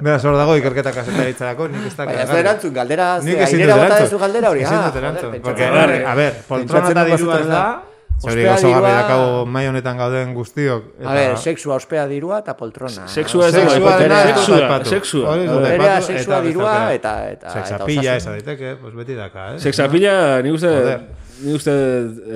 [0.00, 2.06] Beraz, hor dago ikerketa kasetaritzarako, nik ez dakit.
[2.14, 4.20] Baina ez da erantzun, galdera, Nik ezin airera dut erantzun.
[4.20, 7.82] galdera hori, Ezin ah, dut joder, Porque, dut- a ver, poltrona eta dirua ez da,
[8.20, 10.84] oso garbi dirua- dakago mai honetan gauden guztiok.
[11.04, 13.06] A ver, sexua, ospea, dirua eta poltrona.
[13.08, 14.90] Sexua ez dago Sexua dena ez dut Sexua, aipatu.
[14.90, 15.36] sexua.
[15.36, 18.32] Ez Berea, sexua, eta dirua, eta- eta- Sexapilla eta ez osasun.
[18.38, 19.58] daiteke, pues beti daka, eh?
[19.58, 21.00] Sexapila, nik uste,
[21.42, 21.72] nik uste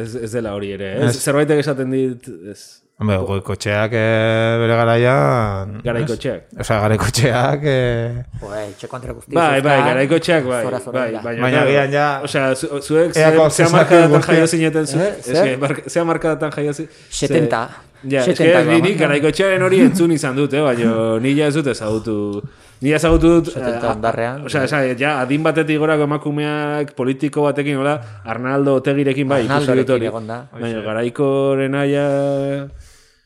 [0.03, 1.05] ez, ez dela hori ere.
[1.05, 1.23] Ez, Ez.
[1.23, 2.83] zerbaitek esaten dit, ez.
[2.95, 5.73] Hombre, goikotxeak eh, bere garaian...
[5.83, 6.45] Garaikotxeak.
[6.69, 7.65] garaikotxeak...
[7.67, 9.35] Eh, Joe, etxe kontra guzti.
[9.35, 11.23] Bai, bai, garaikotxeak, bai, Zora, zora bai, dira.
[11.27, 15.01] baina, agian ja- Osea, zu, zuek zea zesaki markadatan jaio zineten zu.
[15.03, 15.43] Eh, Ez zer?
[15.49, 16.87] que, mark- zea markadatan jaio zi.
[17.11, 17.67] 70.
[18.11, 19.01] Ja, 70 que nik gama.
[19.07, 22.43] garaikotxearen hori entzun izan dut, eh, baina ni ja ez dut ezagutu.
[22.83, 23.49] Ni ja ezagutu dut...
[23.55, 24.43] 70 eh, ondarrean.
[24.45, 27.95] Osea, esa, ja, adin batetik gorako emakumeak politiko batekin, hola,
[28.25, 30.11] Arnaldo Otegirekin bai, ikusi dut hori.
[30.11, 32.05] Baina garaikoren aia...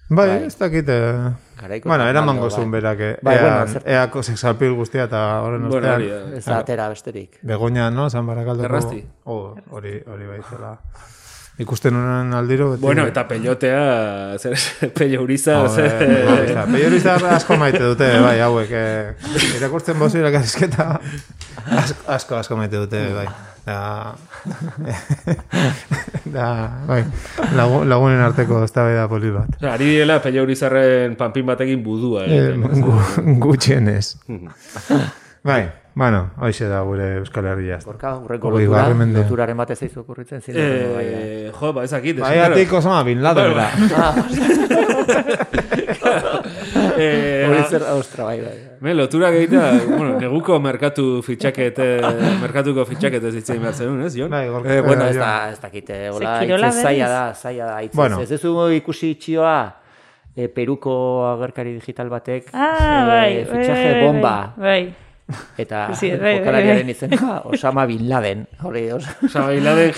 [0.09, 0.45] bai, Bai.
[0.47, 0.89] ez dakit...
[0.89, 2.79] Eh, Garaiko bueno, eraman Arnaldo, gozun bai.
[2.81, 6.35] berak, eh, Bai, bueno, ean, zer- eako sexapil guztia eta horren Bueno, ostean...
[6.39, 7.41] Ez da atera besterik.
[7.43, 8.09] Begoña, no?
[8.11, 8.65] San Barakaldoko...
[8.71, 9.03] Errasti.
[9.25, 10.77] Oh, hori, hori bai zela.
[11.59, 12.69] Ikusten honen aldiro...
[12.73, 13.81] Beti, Bueno, eta pelotea,
[14.39, 14.55] zer,
[14.99, 15.99] pello uriza, Joder, zer...
[16.07, 16.69] Peiorizar.
[16.75, 18.71] Peiorizar asko maite dute, bai, hauek.
[18.71, 19.15] Eh,
[19.59, 20.89] irakurtzen bozu irakazizketa
[21.83, 23.27] asko, asko, asko maite dute, bai.
[23.69, 24.15] Da,
[26.37, 26.47] da,
[26.89, 27.03] bai,
[27.59, 29.51] lagu, lagunen arteko eztabaida polit bat.
[29.59, 32.87] Osea, ari direla pello urizarren panpin batekin budua Eh, egiten.
[32.87, 32.95] gu,
[33.49, 34.15] gutxienez.
[35.45, 35.63] bai,
[35.99, 37.81] bueno, hoxe da gure Euskal Herria.
[37.85, 40.55] Gorka, urreko Hogei lotura, loturaren bat ez zaizu okurritzen zin.
[40.57, 42.21] Eh, jo, ba, ezakit.
[42.23, 44.09] Bai, atik Osama Bin Laden, Bai, bera.
[46.99, 48.55] Eh, Hori zer austra, bai, bai.
[48.83, 51.87] Me, loturak egitea, bueno, neguko merkatu fitxakete,
[52.43, 54.31] merkatuko fitxakete zitzen behar zenun, ez, Jon?
[54.35, 54.73] Bai, gorka.
[54.75, 55.23] Eh, bueno, ez Jon.
[55.23, 56.33] da, ez dakite, hola,
[56.73, 58.19] zaila da, zaila da, hitz Bueno.
[58.23, 59.59] ez duzu ikusi txioa,
[60.35, 60.95] e, Peruko
[61.37, 64.81] agerkari digital batek, Ah, bai, eh, bai, fitxaje bai, bomba, Bai,
[65.59, 66.95] eta Sí, bai, bai, jokalariaren bai.
[66.95, 69.61] izena Osama Bin Laden, hori, os, Osa, Bin
[69.93, 69.97] Jimenez.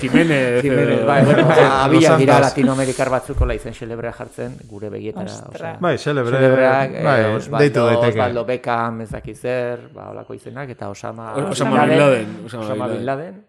[0.62, 5.32] Jimenez, edo- bai, bueno, Los abiak dira latinoamerikar batzuko la izen celebrea jartzen, gure begietara,
[5.48, 5.76] osea.
[5.80, 8.08] Bai, celebre, Celebreak, eh, bai, Osvaldo, deitu daiteke.
[8.18, 12.86] Osvaldo Beckham, ez dakiz zer, ba, olako izenak, eta Osama, Osama Bin Laden, Osama Osama
[12.88, 13.44] Bin Bin Laden.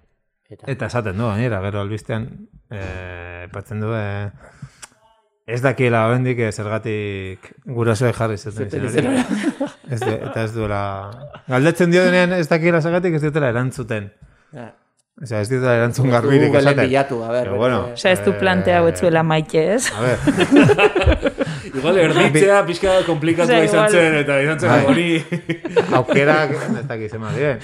[0.52, 2.28] Eta, Eta esaten du, gainera, gero albistean,
[2.70, 4.30] eh, patzen du, eh,
[5.52, 8.68] ez dakiela oraindik eh, zergatik gurasoek jarri zuten.
[9.92, 10.82] Ez du, eta ez duela...
[11.52, 14.12] Galdetzen dio denean ez dakiela zergatik ez diotela erantzuten.
[14.56, 14.70] ja.
[15.22, 16.88] Osea, ez diotela erantzun garbirik esaten.
[16.88, 19.92] bilatu, a ber, Pero bueno, Osea, ez du plantea eh, betzuela maite, ez?
[19.94, 20.18] A ver,
[21.78, 24.86] Igual erditzea pixka komplikatua Osea, izan igual- zen, eta izan zen Bai.
[24.90, 25.10] hori...
[26.00, 27.60] aukerak, ez dakit zema dien.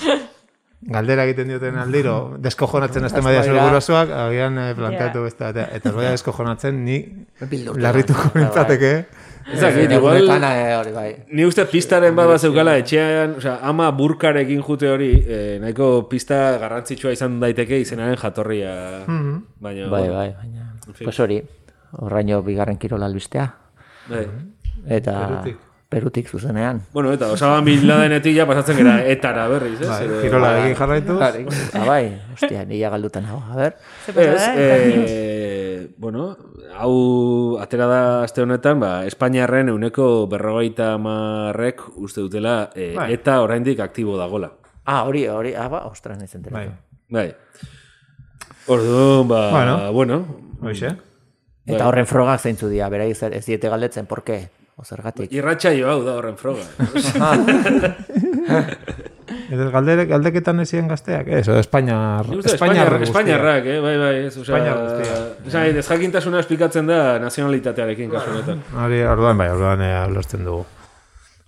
[0.81, 3.69] Galdera egiten dioten aldiro, deskojonatzen azten badia zure Eztabaida.
[3.71, 5.63] gurasoak, agian eh, planteatu beste batea.
[5.73, 6.99] Eta badia deskojonatzen, ni
[7.85, 8.43] larrituko Bai, bai.
[8.43, 8.91] nintzateke.
[9.47, 10.43] Ez dakit, Egunetan, igual...
[10.43, 11.07] eh, hori bai.
[11.31, 16.57] Ni uste pistaren bat bat zeukala etxean, osea, ama burkarekin jute hori, eh, nahiko pista
[16.61, 18.73] garrantzitsua izan daiteke izenaren jatorria.
[19.07, 20.73] Baina, Bai, bai, baina.
[21.03, 21.41] Pues hori,
[22.03, 23.47] horraino bigarren kirola albistea.
[24.11, 24.27] Bai.
[24.85, 25.57] Eta Perutik.
[25.89, 26.81] Perutik zuzenean.
[26.91, 29.87] Bueno, eta Osama Bin Ladenetik ja pasatzen gara etara berriz, ez?
[29.87, 31.17] Bai, Edo- kirola egin jarraituz.
[31.73, 32.01] Ah, bai,
[32.33, 33.77] hostia, nila galdutan hau, a ber.
[34.07, 36.35] Ez, eh, bueno,
[36.75, 43.13] hau atera da aste honetan, ba, Espainiarren euneko berrogeita marrek uste dutela eh, Bai.
[43.13, 44.51] eta oraindik aktibo dagola.
[44.83, 46.69] Ah, hori, hori, ah, ba, ostras, nahi zenteratu.
[47.09, 47.31] Bai.
[47.31, 47.35] Bai.
[48.67, 49.93] Orduan, ba, Bueno.
[49.93, 50.25] bueno,
[50.61, 50.97] Hoxe.
[51.67, 54.49] Eta horren frogak zeintzu dira, bera ez diete galdetzen, por qué?
[54.77, 55.31] O zergatik.
[55.33, 56.61] Irratxa hau da horren froga.
[59.27, 64.35] Edo galdere, galdeketan ezien gazteak, ez, edo Espainiar, Espainiar, Espainiar, Espainiarrak, eh, bai, bai, ez,
[64.37, 65.17] osea, Espainiar guztia.
[65.49, 68.61] Esan, desjakintasuna esplikatzen da nazionalitatearekin kasu honetan.
[68.85, 70.63] Hori, orduan bai, orduan eh, ulertzen dugu.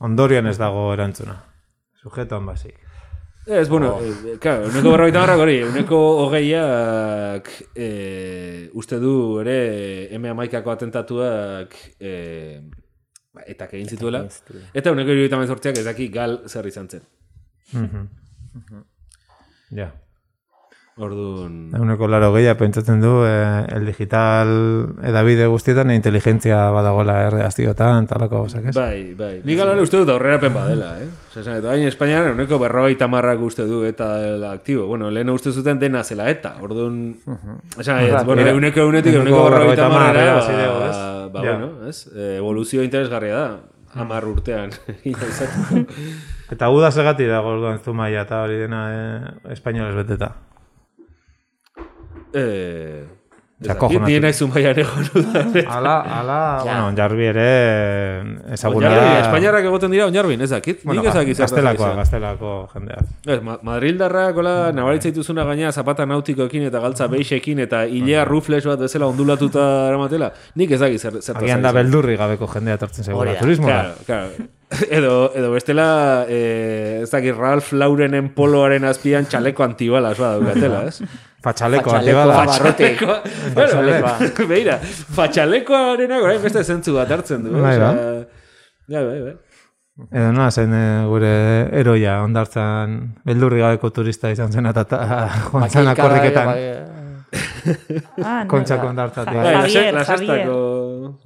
[0.09, 1.37] Ondorian ez dago erantzuna.
[2.01, 2.77] Sujetoan basik.
[3.49, 4.37] Ez, bueno, oh.
[4.39, 7.87] claro, uneko berrogeita marrak hori, uneko hogeiak e,
[8.77, 9.55] uste du ere
[10.13, 12.11] M amaikako atentatuak e,
[13.39, 14.25] ba, eta egin zituela.
[14.73, 17.01] Eta uneko iruditan sortziak ez daki gal zer izan zen.
[17.73, 18.07] Mhm.
[19.79, 19.91] Ja.
[20.99, 21.69] Orduan...
[21.71, 24.49] Eguneko laro gehiago pentsatzen du eh, el digital
[25.07, 28.73] edabide guztietan inteligentzia badagoela erreaztiotan, talako gauzak, ez?
[28.75, 29.37] Bai, bai.
[29.47, 31.07] Nik alare uste dut aurrerapen badela, eh?
[31.39, 34.89] Osa, eta hain Espainian uneko berrogeita marrak uste du eta dela aktibo.
[34.91, 37.13] Bueno, lehen uste zuten dena zela eta, orduan...
[37.79, 40.35] Esan, ez, bueno, uneko egunetik uneko berrogeita marrera,
[41.31, 41.57] ba, Ja.
[41.57, 42.07] bueno, ez?
[42.15, 43.59] Eh, Evoluzio interesgarria da.
[43.93, 44.69] Hamar urtean.
[46.53, 50.35] Eta uda segati dago orduan zumaia eta hori dena eh, espainoles beteta.
[52.33, 53.07] Eh,
[53.59, 54.07] Ja, kojonatu.
[54.07, 55.07] Ni naiz zumaian egon.
[55.77, 57.47] Ala, ala, bueno, jarbi ere
[58.55, 59.17] ezaguna Oinarbi, da.
[59.25, 60.85] Espainiarrak egoten dira oinarbin, ez dakit.
[60.85, 61.99] Bueno, Nik ez dakit zertaz gaztelakoa, izan.
[61.99, 63.01] gaztelako jendea.
[63.27, 68.63] Ez, Ma Madrildarrak, hola, nabaritza dituzuna gaina zapata nautikoekin eta galtza beixekin eta hilea rufles
[68.63, 70.31] bat bezala ondulatuta eramatela.
[70.55, 73.39] Nik ez dakit zer, zertaz Agian da beldurri gabeko jendea zegoela da.
[73.43, 73.73] turismoa.
[73.73, 74.49] Claro, claro.
[74.93, 81.01] Edo, edo bestela, eh, ez dakit, Ralph Laurenen poloaren azpian txaleko antibalas bat daukatela, ez?
[81.43, 83.01] Fatxaleko, Fatxaleko barrotik.
[83.55, 84.47] Bueno, Fatxalekoa.
[84.49, 84.77] beira,
[85.17, 87.53] fatxalekoarenak orain beste zentzu bat hartzen du.
[87.55, 88.25] Bai, osea, ba.
[88.89, 89.35] Ja, bai, bai.
[90.15, 91.31] Edo noa zen eh, gure
[91.81, 92.93] eroia ondartzan
[93.27, 95.01] beldurri gabeko turista izan zen eta ta-
[95.51, 96.45] joan zen akorriketan.
[96.53, 96.63] bai,
[98.25, 98.47] Ah, no.
[98.49, 99.35] Kontxako ondartzatik.
[99.35, 100.55] Bai, la, Javier, la sextako...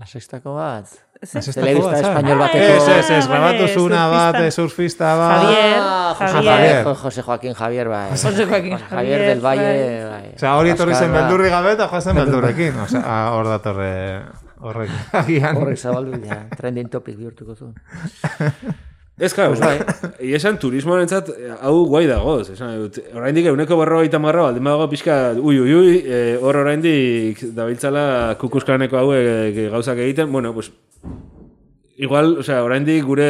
[0.01, 0.89] La sextako bat.
[1.23, 2.65] Telebista espainol bateko.
[2.75, 5.13] Ez, ez, ez, Ah, grabatu zuna bat, surfista.
[5.13, 5.41] eh, bat.
[5.43, 6.43] Javier, Ah, Javier.
[6.43, 6.83] Javier.
[6.83, 8.09] Jo- Jose Joaquín Javier, bai.
[8.11, 9.71] Jose Joaquín Javier Javier, del Valle,
[10.09, 10.21] bai.
[10.21, 10.31] bai.
[10.35, 12.79] Osea, hori etorri zen beldurri gabe eta joazen beldurrekin.
[12.85, 14.21] Osea, ah, hor datorre
[14.59, 14.89] horrek.
[15.13, 15.57] Agian.
[15.57, 17.73] Horrek zabaldu, ja, trending topic bihurtuko zuen.
[19.19, 19.77] Ez, claro, bai.
[20.33, 21.27] esan turismoaren zat,
[21.61, 22.49] hau guai dagoz.
[22.49, 28.35] Esan, oraindik euneko berrogeita marra, baldin badago pixka, ui, ui, ui, eh, hor oraindik dabiltzala
[28.41, 30.71] kukuskraneko hauek eh, gauzak egiten, bueno, pues,
[31.97, 33.27] igual, osea, oraindik gure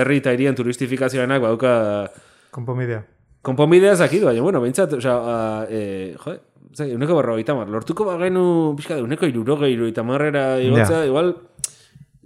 [0.00, 2.10] herri eta hirien turistifikazioanak badauka
[2.50, 3.02] Konponbidea.
[3.42, 6.36] konponbidea ez dakit, baina, bueno, behintzat, osea, a, e, jo,
[6.74, 11.34] zai, uneko berrogeita mar, lortuko bagenu, pixka, uneko irurogei, irurogeita marrera igotzea, igual,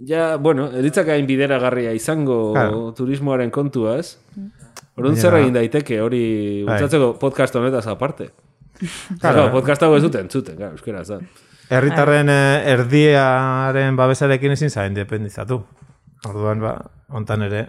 [0.07, 2.93] ja, bueno, eritzak hain bideragarria izango Claro.
[2.97, 4.17] turismoaren kontua, ez?
[4.95, 6.23] Orduan Baina- zer egin daiteke hori
[6.65, 6.73] Bai.
[6.79, 8.31] bultzatzeko podcast honetaz aparte.
[9.21, 9.35] Claro.
[9.35, 11.19] Claro, podcast hau ez duten entzuten, claro, euskaraz da.
[11.71, 15.61] Herritarren eh, erdiaren babesarekin ezin za independizatu.
[16.27, 16.73] Orduan, ba,
[17.15, 17.61] hontan ere,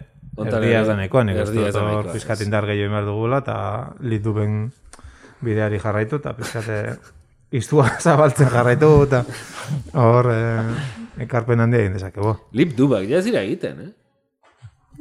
[0.42, 3.56] erdia ez da nahikoa, nik uste dut pizkat indar gehiago behar dugula, eta
[4.00, 4.64] lituben
[5.42, 6.78] bideari jarraitu, eta pizkate
[7.52, 9.22] iztua zabaltzen jarraitu, eta
[10.02, 10.84] hor eh,
[11.26, 12.34] ekarpen handia egin dezakegu.
[12.58, 13.92] Lip dubak, ja ez dira egiten, eh?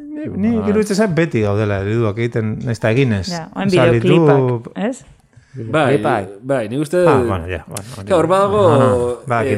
[0.02, 3.28] Ni, ni zait beti gaudela eriduak egiten, ez da eginez.
[3.32, 5.02] Ja, oen bideoklipak, ez?
[5.54, 6.24] Bai, Bai.
[6.42, 7.04] bai, nik uste...
[7.06, 7.66] Ah, bueno, ja.
[7.68, 8.62] Bueno, hor badago...
[8.72, 9.50] Ah, Ba, eh.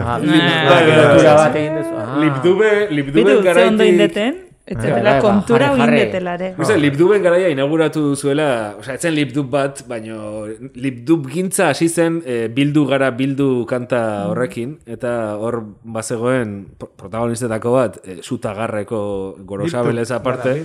[0.00, 0.70] Ah, Nah.
[0.70, 1.60] bai, Lotura bai, bat bai.
[1.62, 1.92] egin duzu.
[1.92, 2.16] Ah.
[2.22, 3.92] Lipdube, Lipduben Bidu, ze ondo garaitik...
[3.92, 4.32] indeten?
[4.32, 5.98] Bai, bai, ba, kontura jarri, hau jarri.
[6.00, 6.54] indetelare.
[6.58, 12.48] Uste, Lipduben garaia inauguratu zuela, osea, etzen Lipdub bat, baino Lipdub gintza hasi zen eh,
[12.52, 14.00] bildu gara bildu kanta
[14.30, 20.56] horrekin, eta hor bazegoen pro- protagonistetako bat, eh, sutagarreko gorosabelez aparte,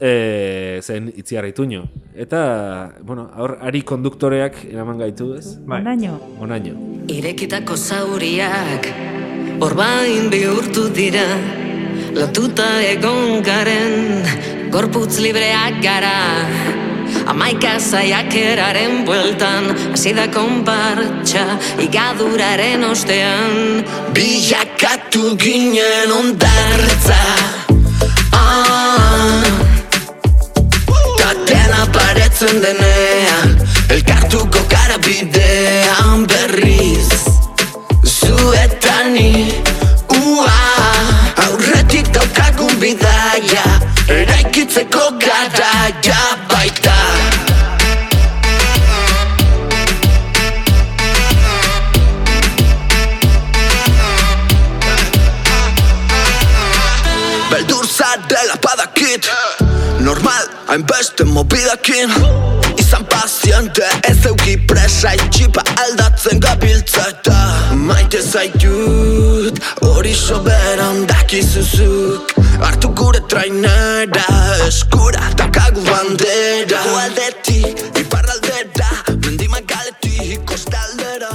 [0.00, 1.84] eh, zen itziarra ituño.
[2.14, 5.56] Eta, bueno, hor ari konduktoreak eraman gaitu, ez?
[5.64, 5.80] Bai.
[5.80, 6.20] Onaino.
[6.40, 6.76] Onaino.
[7.08, 8.86] Irekitako zauriak
[9.60, 11.24] Orbain bihurtu dira
[12.14, 14.22] Lotuta egon garen
[14.70, 16.46] Gorputz libreak gara.
[17.26, 21.42] Amaika zaiakeraren bueltan Hasi da konpartxa
[21.82, 23.82] Igaduraren ostean.
[24.14, 27.18] Bilakatu ginen ondartza.
[28.30, 29.42] Ah.
[31.18, 33.58] Katena paretzen denean
[33.90, 37.10] Elkartuko gara bidean berriz
[38.06, 39.73] Zuetani
[42.84, 43.64] bidaia
[44.12, 46.18] Eraikitzeko garaia
[46.50, 46.96] baita.
[57.50, 59.30] Beldur zarela badakit
[60.04, 62.12] Normal, hainbeste mobidakin.
[62.76, 67.40] Izan paziente ez euki presa Itxipa aldatzen gabiltza eta
[67.88, 69.03] Maite zaitut
[69.54, 74.24] dut Hori soberan dakizuzuk Hartu gure trainera
[74.66, 78.90] Eskura dakagu bandera Gualdetik, iparraldera
[79.24, 81.30] Mendimagaletik, kostaldera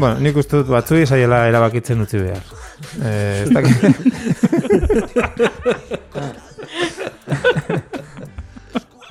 [0.00, 2.40] Bueno, nik uste dut batzui zaiela erabakitzen utzi behar.
[3.04, 3.76] Eh, ez dakit.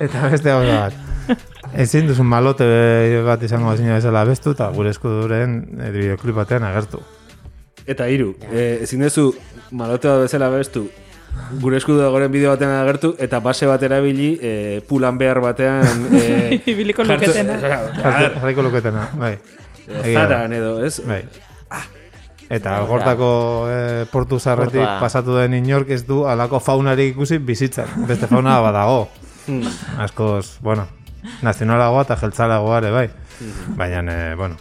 [0.08, 1.09] Eta beste gauza bat.
[1.80, 2.66] Ezin duzun malote
[3.24, 7.00] bat izango zina bezala bestu, eta gure eskuduren eh, bideoklip batean agertu.
[7.88, 9.30] Eta hiru, eh, ezin duzu
[9.72, 10.84] malote bat bezala bestu,
[11.62, 16.06] gure eskudu goren bideo batean agertu, eta base bat erabili eh, pulan behar batean...
[16.20, 17.56] Eh, Ibiliko luketena.
[18.36, 19.36] Jarriko luketena, bai.
[20.12, 20.98] Zaran edo, ez?
[21.06, 21.22] Bai.
[22.50, 23.32] Eta gortako
[23.70, 25.00] eh, portu zarretik Portua.
[25.00, 27.92] pasatu den inork ez du alako faunarik ikusi bizitzan.
[28.08, 29.04] Beste fauna badago.
[29.46, 29.62] Hmm.
[30.02, 30.88] Askoz, bueno,
[31.42, 33.08] nazionalagoa eta jeltzalagoa ere bai.
[33.76, 34.56] Baina, eh, bueno.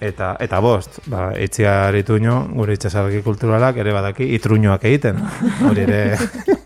[0.00, 5.22] Eta, eta bost, ba, itziar ituño, gure itxasargi kulturalak ere badaki itruñoak egiten.
[5.68, 6.02] Hori ere...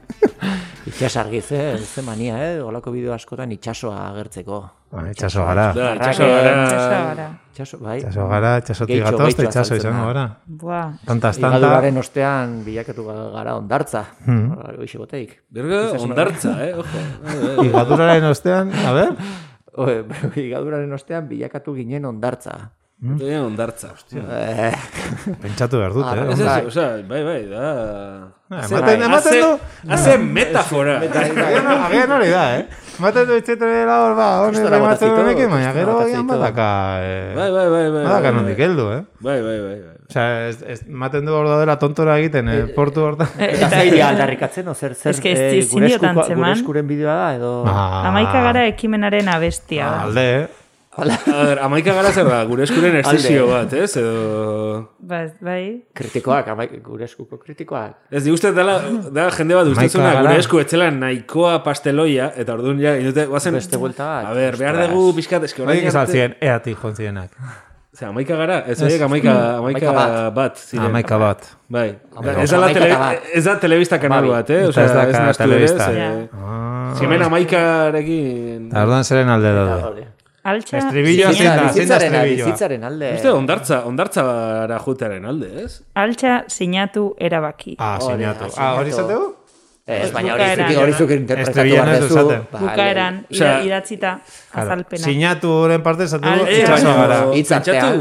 [0.84, 2.60] Itxasargi, ze, ze mania, eh?
[2.60, 4.58] Olako bideo askotan itxasoa agertzeko.
[4.92, 5.70] Ba, itxaso gara.
[5.72, 6.52] Itxaso gara.
[6.64, 7.28] Itxaso gara.
[7.54, 7.96] Itxaso, bai.
[8.02, 10.26] Itxaso gara, itxasotik gatoz, eta itxaso izango gara.
[10.44, 10.92] Buah.
[11.08, 11.56] Tantaz, tanta...
[11.56, 14.04] Ligaduraren ostean bilakatu gara ondartza.
[14.26, 14.52] Hmm.
[14.84, 15.34] Hoxe boteik.
[15.48, 16.72] Berga, ondartza, eh?
[16.76, 17.04] Ojo.
[17.70, 19.16] Igaduraren ostean, a ber?
[19.80, 19.98] Oe,
[20.36, 22.58] Ligaduraren ostean bilakatu ginen ondartza.
[23.04, 24.22] Eta ondartza, hostia.
[24.32, 24.72] Eh.
[25.42, 26.32] Pentsatu behar dut, Ah, eh?
[26.32, 26.62] Ez ez, Bai.
[26.70, 27.64] osea, bai, bai, da...
[28.54, 30.94] Hace- ematen- ematen du- Hace metafora.
[31.02, 32.64] Agian agian hori da, eh?
[33.02, 34.80] Maten du itxetan dela hor, ba, hori rematzen
[35.10, 36.68] botacito, honekin, baina gero agian badaka,
[37.02, 37.34] eh?
[37.36, 38.04] Bai, bai, bai, bai.
[38.06, 38.64] Badaka bai, nondik bai.
[38.68, 39.02] heldu, eh?
[39.20, 39.92] Bai, bai, bai, bai.
[40.08, 43.28] Osea, ez, ez, maten du hor daudela tontora egiten, eh, portu hortan.
[43.38, 47.54] Eta zeiria aldarrikatzen, o zer, Ez que ez eh, ezin gure, eskuren bideoa da, edo...
[47.66, 48.04] Ah.
[48.08, 49.88] Amaika gara ekimenaren abestia.
[49.90, 50.02] da.
[50.08, 50.46] Alde, eh?
[50.96, 53.96] A ber, amaika gara zer da, gure eskuren esesio bat, ez?
[53.98, 54.90] Edo...
[55.02, 55.82] Ba, bai.
[55.98, 57.96] Kritikoak, amaik, gure eskuko kritikoak.
[58.14, 58.76] Ez di uste dela,
[59.10, 60.22] da jende bat gara.
[60.22, 63.58] gure esku etxela nahikoa pasteloia, eta orduan ja, inute, guazen...
[63.58, 64.30] Beste buelta bat.
[64.30, 67.34] A ber, behar dugu pixkat, eske orain Horiek arte- esaltzien, eatik jontzienak.
[67.94, 68.56] Zer, amaika gara?
[68.66, 70.32] Ez horiek amaika, amaika Amaika bat.
[70.34, 70.56] bat.
[70.58, 70.86] ziren.
[70.88, 71.44] Amaika bat.
[71.70, 71.88] Bai.
[72.16, 74.64] Amaika Ez da, amaika tele, ez da telebista kanal bat, eh?
[74.66, 75.90] Osea, ez da telebista.
[75.92, 76.94] ze- Ah.
[76.98, 78.66] ze hemen amaikarekin...
[78.70, 80.06] Eta orduan zeren alde daude.
[80.44, 82.46] Altxa, Estribilloa zein da, zein da Bizitzaren, estribilloa?
[82.50, 83.12] bizitzaren alde.
[83.16, 85.78] Uste, ondartza, ondartzara jutearen alde, ez?
[85.94, 87.76] altxa sinatu erabaki.
[87.78, 88.44] Ah, sinatu.
[88.52, 89.22] ah, Ah, hori zateu?
[89.86, 92.26] Ez, baina hori zuki, hori zuki interpretatu behar duzu.
[92.60, 94.18] Bukaeran, idatzita
[94.52, 95.02] azalpena.
[95.04, 96.52] Sinatu horren parte zateu Altxa.
[96.60, 97.18] itxaso baina, gara.
[97.34, 98.00] Hitzartean.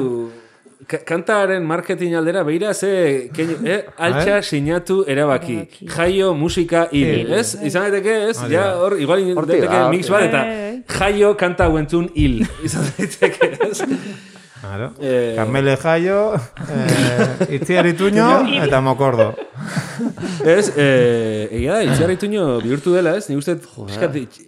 [0.88, 5.58] Kantaren marketing aldera behira ze keinu, eh, altxa sinatu erabaki.
[5.96, 7.34] Jaio musika hil, Hil.
[7.34, 7.56] ez?
[7.64, 8.38] Izan daiteke, ez?
[8.52, 10.84] Ja, hor, igual daiteke da, mix bat, eta Eh, eh.
[11.00, 12.42] jaio kanta huentzun hil.
[12.68, 13.82] Izan daiteke, ez?
[14.64, 14.94] Claro.
[15.02, 16.36] Eh, Carmele Jaio,
[16.72, 18.28] eh, Itziar Ituño
[18.64, 19.34] eta Mokordo.
[20.46, 23.28] Ez, eh, egia da, itxarrituño bihurtu dela, ez?
[23.30, 23.58] Ni uste,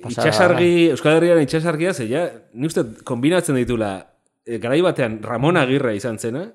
[0.08, 4.08] itxasargi, Euskal Herriaren itxasargia, ze ja, ni uste kombinatzen ditula,
[4.46, 6.46] garai batean Ramon Agirre izan zena,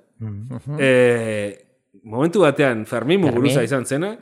[0.78, 1.66] eh,
[2.05, 4.12] momentu batean Fermin Muguruza izan zena,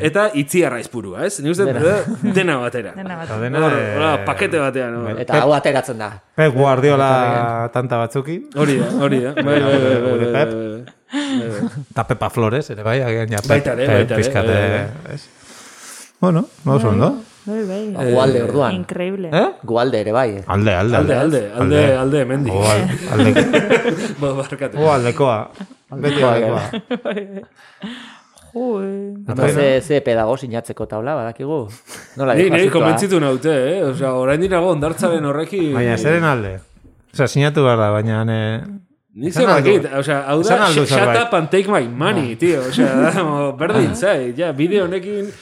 [0.00, 1.40] eta itziarra izpurua, ez?
[1.44, 1.80] Ni uste, Dena.
[1.80, 2.92] dena, dena batera.
[2.98, 3.26] Dena bat.
[3.28, 5.20] Eta dena, eh, pakete batean, hor.
[5.20, 6.10] Eta hau ateratzen da.
[6.34, 8.48] Pep Guardiola tanta batzukin.
[8.56, 9.34] Hori da, hori da.
[9.34, 11.70] Bai, bai, bai, bai, bai, bai, bai.
[11.90, 13.42] Eta Pepa Flores, ere bai, agian ja.
[13.44, 14.56] Pep- Baita baita bai,
[15.12, 15.18] eh?
[16.20, 17.16] Bueno, oso ondo.
[17.44, 18.12] Bai, bai.
[18.12, 18.74] Gualde orduan.
[18.76, 19.30] Increíble.
[19.32, 19.48] Eh?
[19.66, 20.42] Gualde ere bai.
[20.46, 22.50] Alde, alde, Alde, alde, alde, alde, hemendi.
[23.12, 23.32] Alde,
[24.20, 24.78] Ba, barkatu.
[24.78, 25.38] o aldekoa.
[25.90, 26.62] Beti aldekoa.
[28.52, 29.14] Jue.
[29.32, 31.62] Eta ze, ze pedago sinatzeko taula, badakigu?
[32.20, 32.72] Nola Ni, ni asuntoa?
[32.76, 33.78] konbentzitu naute, eh?
[33.88, 35.70] Osea, orain dirago ondartzaren horrekin...
[35.74, 36.58] Baina, zeren alde?
[37.14, 38.22] Osea, sinatu behar da, baina...
[38.28, 38.60] Eh,
[39.14, 42.60] Ni zer dakit, osea, hau da, shut up and take my money, tío.
[42.68, 45.32] Osea, da, mo, berdin zai, ja, bideo honekin...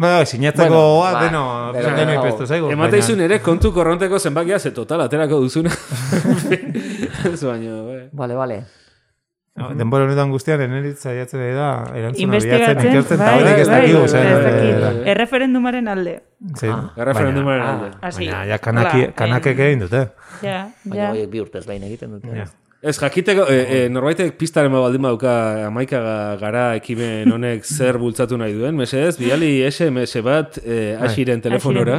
[0.00, 2.70] Ba, sinatzeko Bueno, ba, deno, deno, ipestu zaigu.
[2.72, 5.70] Emateizun ere kontu korronteko zenbakia, ze total aterako duzuna.
[7.32, 8.08] Ez baino, bai.
[8.12, 8.56] Vale, vale.
[9.54, 13.80] baina, denbora honetan guztian, eneritz saiatzen ari da, erantzuna bilatzen, Investigatzen, ikertzen, bai, ez bai,
[13.80, 15.04] dakigu, bai, ez dakit.
[15.04, 16.14] eh, Erreferendumaren alde.
[16.56, 17.90] Sí, Erreferendumaren baina- alde.
[18.00, 18.24] Así.
[18.30, 20.02] Baina, ja, kanaki, Hola, kanakek eh, egin dute.
[20.40, 21.10] Ja, Baina ja.
[21.12, 22.46] horiek bi urtez behin egiten dute.
[22.82, 25.32] Ez, jakiteko, e, e, norbaitek pistaren baldin badauka
[25.66, 31.42] amaika ga- gara ekimen honek zer bultzatu nahi duen, mesedez, biali SMS bat e, asiren
[31.44, 31.98] telefonora.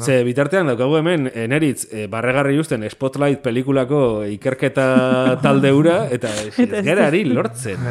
[0.00, 4.86] Ze bitartean daukagu hemen, eneritz, e, barregarri justen Spotlight pelikulako ikerketa
[5.44, 7.34] talde hura, eta ez Eta ez gerari da.
[7.42, 7.84] lortzen.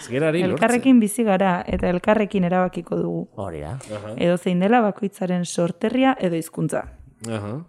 [0.00, 0.56] Ez gerari lortzen.
[0.58, 3.22] Elkarrekin bizi gara eta elkarrekin erabakiko dugu.
[3.38, 3.76] Hori da.
[4.16, 6.88] Edo zein dela bakoitzaren sorterria edo hizkuntza.
[7.30, 7.60] Aha.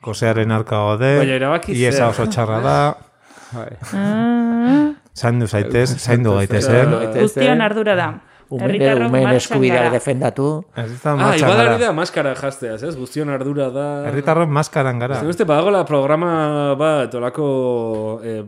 [0.00, 1.12] Kosearen arka gode,
[1.74, 2.08] iesa zer.
[2.12, 2.78] oso txarra da,
[3.92, 6.90] Ah, Zaindu zaitez, zaindu gaitezen.
[7.16, 8.08] Guztion ardura da.
[8.48, 9.90] Umen, Herritarrok umen eskubideak gara.
[9.92, 10.46] defendatu.
[10.76, 12.94] Ez da Ah, igual ari da maskara jazteaz, ez?
[12.96, 13.86] Guztion ardura da...
[14.08, 15.18] Herritarron maskaran gara.
[15.20, 18.20] Ez beste, badagola programa bat, olako...
[18.24, 18.44] Eh,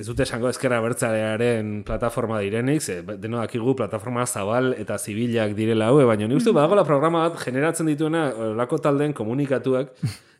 [0.00, 5.88] ez dute esango ezkerra bertzarearen plataforma direnik, ze deno dakigu plataforma zabal eta zibilak direla
[5.90, 9.88] haue, baina nik uste badagola programa bat generatzen dituena olako taldeen komunikatuak,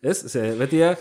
[0.03, 0.17] ez?
[0.33, 0.95] Ze betia,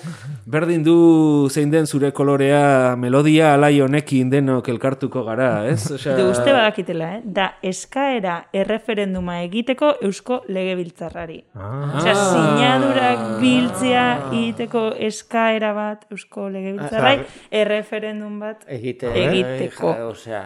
[0.46, 5.92] berdin du zein den zure kolorea, melodia alai honekin denok elkartuko gara, ez?
[5.96, 7.22] Osea, De uste badakitela, eh?
[7.24, 11.40] Da eskaera erreferenduma egiteko eusko legebiltzarrari.
[11.56, 11.96] Ah.
[12.02, 17.16] Osea, sinadurak biltzea egiteko eskaera bat eusko legebiltzarrai,
[17.64, 19.96] erreferendum bat Egite, egiteko.
[19.96, 20.44] Ja, osea...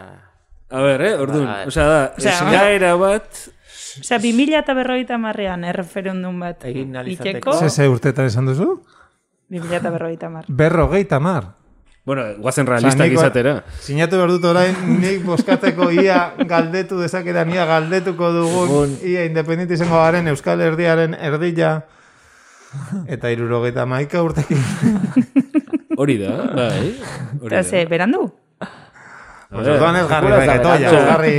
[0.74, 3.44] A ber, eh, orduan, osea da, Osea, eskaera bat...
[4.02, 7.54] Osea, 2000 eta berrogeita marrean erreferendum bat Egin ahal iteko.
[7.60, 8.82] Ze ze urtetan esan duzu?
[9.50, 10.46] 2000 eta berrogeita mar.
[10.48, 11.52] Berrogeita mar.
[12.06, 13.64] Bueno, guazen realistak nik- izatera.
[13.80, 19.96] Sinatu behar dut orain, nik boskateko ia galdetu dezakedan, ia galdetuko dugun, ia independente izango
[20.02, 21.86] garen Euskal Herdiaren erdila,
[23.08, 24.60] eta irurogeita maika urtekin.
[25.96, 27.00] Hori da, bai.
[27.40, 28.26] Hori Eta ze, berandu?
[29.54, 31.34] Orduan ez garri reggaetoia, garri...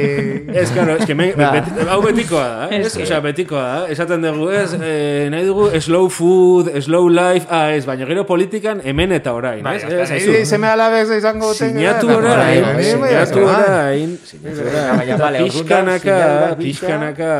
[0.54, 1.48] Ez, claro, es que me, Ba.
[1.56, 2.78] beti, hau betikoa da, eh?
[2.78, 2.92] Ez ez?
[2.96, 3.88] que- Osea, betikoa da.
[3.90, 8.80] Esaten dugu, ez, eh, nahi dugu slow food, slow life, ah, ez, baina gero politikan
[8.84, 9.84] hemen eta orain, Bai, ez?
[9.90, 11.74] Ez, ez, seme alabez izango duten.
[11.74, 13.64] Sinatu orain, bai, bai, sinatu bai, bai.
[13.64, 17.32] orain, orduan, pixkanaka, sinatu pixkanaka,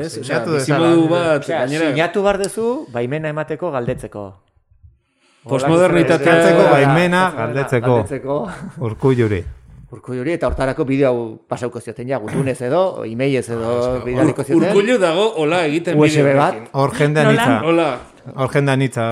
[0.00, 0.18] ez?
[0.18, 4.26] Osea, sinatu bizimodu bat, gainera, sinatu bar dezu, baimena emateko galdetzeko.
[5.46, 8.00] Postmodernitatea- Galdetzeko baimena, galdetzeko.
[8.00, 8.40] Galdetzeko.
[9.96, 10.00] Urkulluri.
[10.00, 14.68] Urkullu hori, eta hortarako bideo hau pasauko zioten ja, gutunez edo, emailez edo bidaliko zioten.
[14.68, 16.54] Urkullu dago, hola egiten USB bideo bat.
[16.54, 16.68] honekin.
[16.72, 17.56] Hor jendea nitza.
[17.64, 17.88] Hola.
[18.34, 19.08] Hor jendea nitza.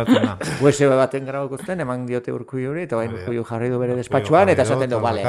[0.61, 4.49] USB baten grabako zuten, eman diote urkullu hori, eta bain urkullu jarri du bere despatxuan,
[4.55, 5.25] eta esaten du, bale.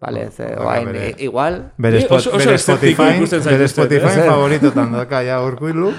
[0.00, 4.24] Bale, ze, oain, i- igual, Bere, Spotify, bere Spotify eh?
[4.30, 5.94] favoritotan daka ja urkulluk.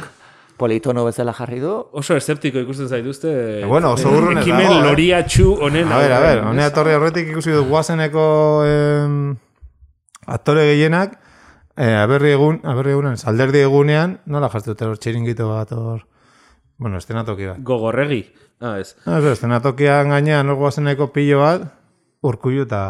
[0.61, 1.73] Politono bezala jarri du.
[1.97, 3.31] Oso eszeptiko ikusten zaituzte.
[3.69, 4.83] Bueno, oso urrun ez Ekimen dago, eh?
[4.89, 5.89] loriatxu honen.
[5.89, 8.25] A ver, a ver, honea torri horretik ikusi dut guazeneko
[8.67, 9.17] em,
[10.37, 11.17] aktore gehienak,
[11.77, 16.05] eh, aberri egun, aberri egunean, salderdi egunean, nola jartzen dute hor txiringito bat hor,
[16.77, 17.61] bueno, estenatoki bat.
[17.65, 18.23] Gogorregi.
[18.61, 18.93] Ah, ez.
[19.07, 21.69] No, ez, estenatokian gainean hor guazeneko pilo bat,
[22.21, 22.81] urkullu eta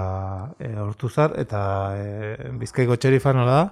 [0.59, 1.61] e, hortuzar, eta
[1.95, 3.67] e, bizkaiko txerifa nola da?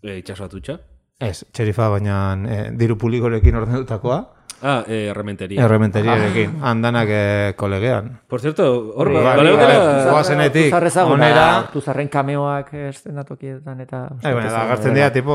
[0.00, 0.78] E, itxaso atutxa.
[1.18, 2.16] Ez, txerifa baina
[2.46, 4.18] e, diru publikorekin ordenutakoa,
[4.60, 5.62] Ah, eh, errementeria.
[5.64, 8.18] errementeriarekin, handanak e, kolegean.
[8.26, 13.80] Por cierto, hor, ba, bai, bale bai, dutela- goazenetik, Hortuzar ezaguna, onera, hortuzarren kameoak estenatokietan
[13.86, 14.00] eta...
[14.22, 15.32] Ai, bueno, da, agertzen dira, tipo,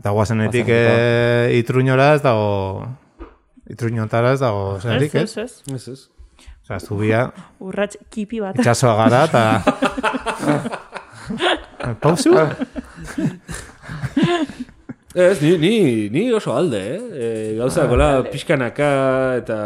[0.00, 2.86] Eta guazenetik Guazen e, itruñora ez dago,
[3.70, 5.62] itruñotara ez dago, zerik, Ez, ez?
[5.70, 6.08] ez, ez.
[6.64, 8.58] Osea, zubia, Urrats kipi bat.
[8.58, 10.82] itxasoa gara, eta...
[12.02, 12.32] Pausu?
[15.12, 17.00] Ez, ni, ni, ni oso alde, eh?
[17.12, 18.88] E, gauza, gola, pixkanaka,
[19.42, 19.58] eta,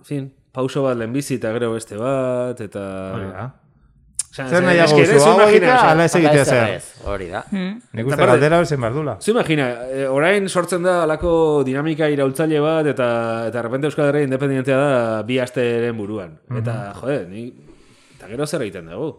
[0.00, 2.84] en fin, pauso bat lehenbizi eta gero beste bat, eta...
[3.12, 3.48] Hori da.
[4.38, 6.88] Zer eske ere zu, hau imagina, egitea, ala ez egitea zer.
[7.10, 7.40] Hori da.
[7.50, 7.78] Hmm.
[7.96, 9.16] Nik uste galdera zen bardula.
[9.20, 11.32] Zu imagina, eh, orain sortzen da alako
[11.66, 13.08] dinamika iraultzaile bat eta
[13.48, 16.36] eta repente Euskal Herria independentea da bi asteren buruan.
[16.60, 17.48] Eta, jode, ni
[18.18, 19.10] eta gero zer egiten dugu.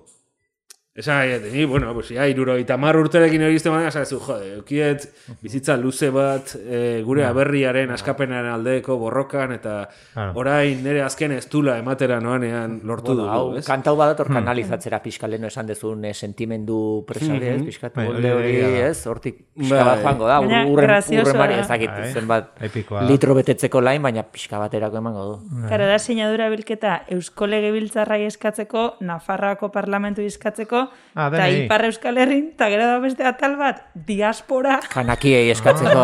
[0.95, 4.55] Esa, eh, ni, bueno, pues ya iruro eta mar urterekin hori izte baina, zu, jode,
[4.57, 5.03] eukiet
[5.39, 9.75] bizitza luze bat eh, gure aberriaren askapenaren aldeko borrokan eta
[10.13, 10.33] Claro.
[10.41, 13.65] orain nire azken estula ematera noanean lortu Bueno, hau, dugu, ez?
[13.67, 17.59] kantau badator kanalizatzera pixka leno esan dezun eh, sentimendu presari, ez?
[17.61, 17.65] Mhm.
[17.69, 19.05] Pixkat Bai, molde hori hori, ez?
[19.07, 19.85] Hortik pixka Bai.
[19.85, 21.59] bat joango da, urren, urren da.
[21.59, 22.11] ez dakit Bai.
[22.13, 25.63] zenbat litro betetzeko lain, baina pixka baterako emango du.
[25.69, 31.47] Karo da sinadura bilketa Eusko Legebiltzarrai eskatzeko, Nafarroako parlamentu eskatzeko, Ah, eta.
[31.49, 34.79] Ipar Euskal Herrin, eta gero da beste atal bat, diaspora.
[34.93, 36.03] Kanakiei eskatzeko.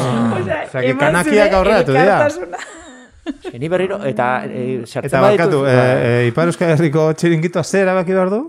[0.80, 2.16] Eman kanakiak zure aurreratu dira.
[3.52, 8.32] Ni berriro, eta e, Eta barkatu, e, e, Ipar Euskal Herriko txiringitoa zer erabaki behar
[8.32, 8.40] du?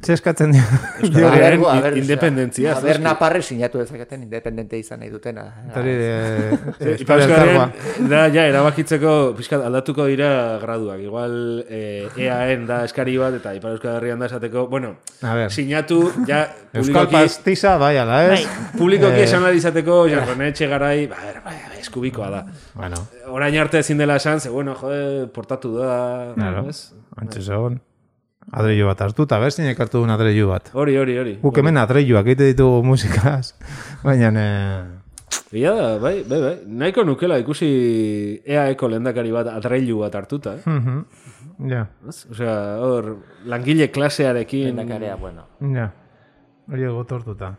[0.00, 0.62] Eskatzen dio?
[0.64, 3.04] A ber, a ber, independentzia, A ber, zozki.
[3.04, 5.44] Naparre sinatu dezaketen independente izan nahi dutena.
[5.76, 6.14] Hori, e,
[6.80, 7.66] Eh, Euskal Ipar Elkargoa.
[7.74, 10.30] Euskal da, ja, erabakitzeko, pixkat, aldatuko dira
[10.62, 11.02] graduak.
[11.04, 14.94] Igual, eh, EAN da eskari bat, eta Ipar Euskal Herrian da esateko, bueno,
[15.50, 18.46] sinatu, ja, Euskal publikoki, pastiza, bai, ala, ez?
[18.78, 22.46] publikoki Eh, esan ahal izateko, jarronetxe garai, ba, ba, ba, eskubikoa da.
[22.74, 26.64] Bueno, Orain arte ezin dela esan, ze, bueno, jode, portatu da, claro.
[27.20, 27.80] Antxe zegoen.
[28.50, 30.70] Adreilu bat hartu, eta berzin ekartu duen adreilu bat.
[30.74, 31.34] Hori, hori, hori.
[31.42, 33.52] Guk hemen adreiluak egite ditugu musikaz,
[34.06, 34.32] baina...
[34.40, 34.96] Eh,
[35.50, 36.52] Egia da, bai, bai, bai.
[36.78, 37.68] Nahiko nukela ikusi
[38.46, 40.62] EAeko lehendakari bat adreilu bat hartuta, eh?
[40.70, 41.68] Mhm.
[41.70, 41.84] Ja.
[42.08, 42.24] Ez?
[42.30, 43.16] Osea, hor,
[43.50, 44.68] langile klasearekin...
[44.70, 45.46] Lehendakaria, bueno.
[45.74, 45.88] Ja.
[46.70, 47.56] Hori gotortuta.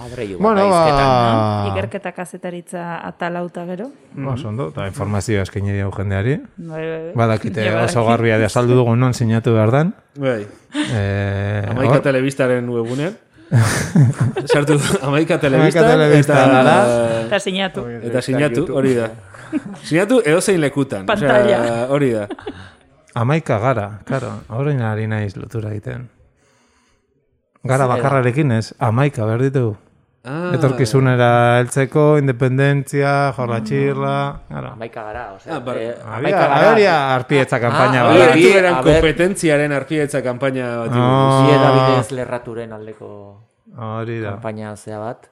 [0.00, 1.70] Adreilu bat Bueno, ba...
[1.70, 3.90] Ikerketa kazetaritza atalauta gero.
[4.32, 6.36] Oso ondo, eta informazioa eskaini digu jendeari.
[6.56, 7.14] Bai, bai, bai.
[7.14, 9.94] Badakite Ja, oso garbia de azaldu dugu non sinatu behar dan.
[10.16, 10.46] Bai.
[10.74, 13.16] Eh, Amaika hor- telebistaren webunean.
[14.52, 15.82] Sartu Amaika telebista.
[15.88, 16.76] Telebista gara.
[17.26, 17.84] Eta sinatu.
[18.02, 19.10] Eta sinatu, hori da.
[19.82, 21.06] Sinatu edozein lekutan.
[21.06, 21.58] Pantalla.
[21.60, 22.28] Osea, hori da.
[23.18, 24.30] Amaika gara, karo.
[24.54, 26.06] Horrein ari naiz lotura egiten.
[27.66, 29.74] Gara bakarrarekin ez, amaika behar ditugu.
[30.22, 30.50] Ah.
[30.52, 34.16] Etorkizunera heltzeko, independentzia, jorla txirla,
[34.50, 34.72] gara.
[34.76, 35.54] Amaika gara, osea.
[35.56, 36.70] Ah, bar- eh, Había, amaika gara.
[36.72, 38.36] había arpietza kampaina Ah, bat.
[38.36, 40.90] eran kompetentziaren arpietza kampaina bat.
[40.92, 41.46] Ah.
[41.46, 43.08] Zie Davidez lerraturen aldeko
[43.78, 44.30] Hori da.
[44.32, 45.30] kampaina zea bat.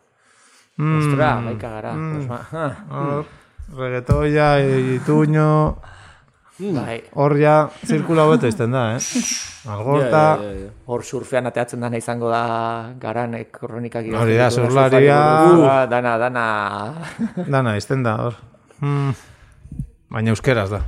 [0.78, 0.98] Mm.
[1.02, 1.92] Ostra, amaika gara.
[1.92, 2.14] Mm.
[2.14, 2.72] Pues ma- ah.
[2.88, 3.26] Hor,
[3.76, 4.60] reggaetoia,
[4.96, 5.76] ituño,
[6.58, 7.02] Bai.
[7.12, 9.00] hor ja, zirkula hobeto izten da, eh?
[9.68, 10.70] Algorta, Ja, ja, ja, ja.
[10.88, 12.42] Hor surfean ateatzen dana izango da
[13.00, 15.18] garanek kronikak Hori da, surflaria.
[15.46, 15.64] buruz.
[15.68, 16.44] Ah, Dana, dana...
[17.56, 18.38] dana izten da, hor.
[18.80, 19.10] Mm.
[20.10, 20.80] Baina euskeraz da.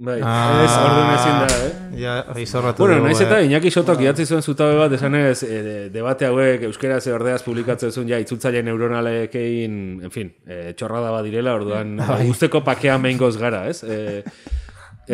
[0.00, 1.72] Bai, ez, orduan ezin da, eh?
[2.00, 3.48] Ja, izorratu Bueno, naiz eta eh.
[3.50, 8.08] Iñaki Sotok idatzi zuen zutabe bat esanez e, de, debate hauek euskeraz ordeaz publikatzen zuen
[8.08, 9.74] ja itzultzaile neuronalekein,
[10.08, 12.22] en fin, e, txorrada bat direla, orduan Bai.
[12.30, 13.82] guzteko pakea mengoz gara, ez?
[13.84, 14.22] E,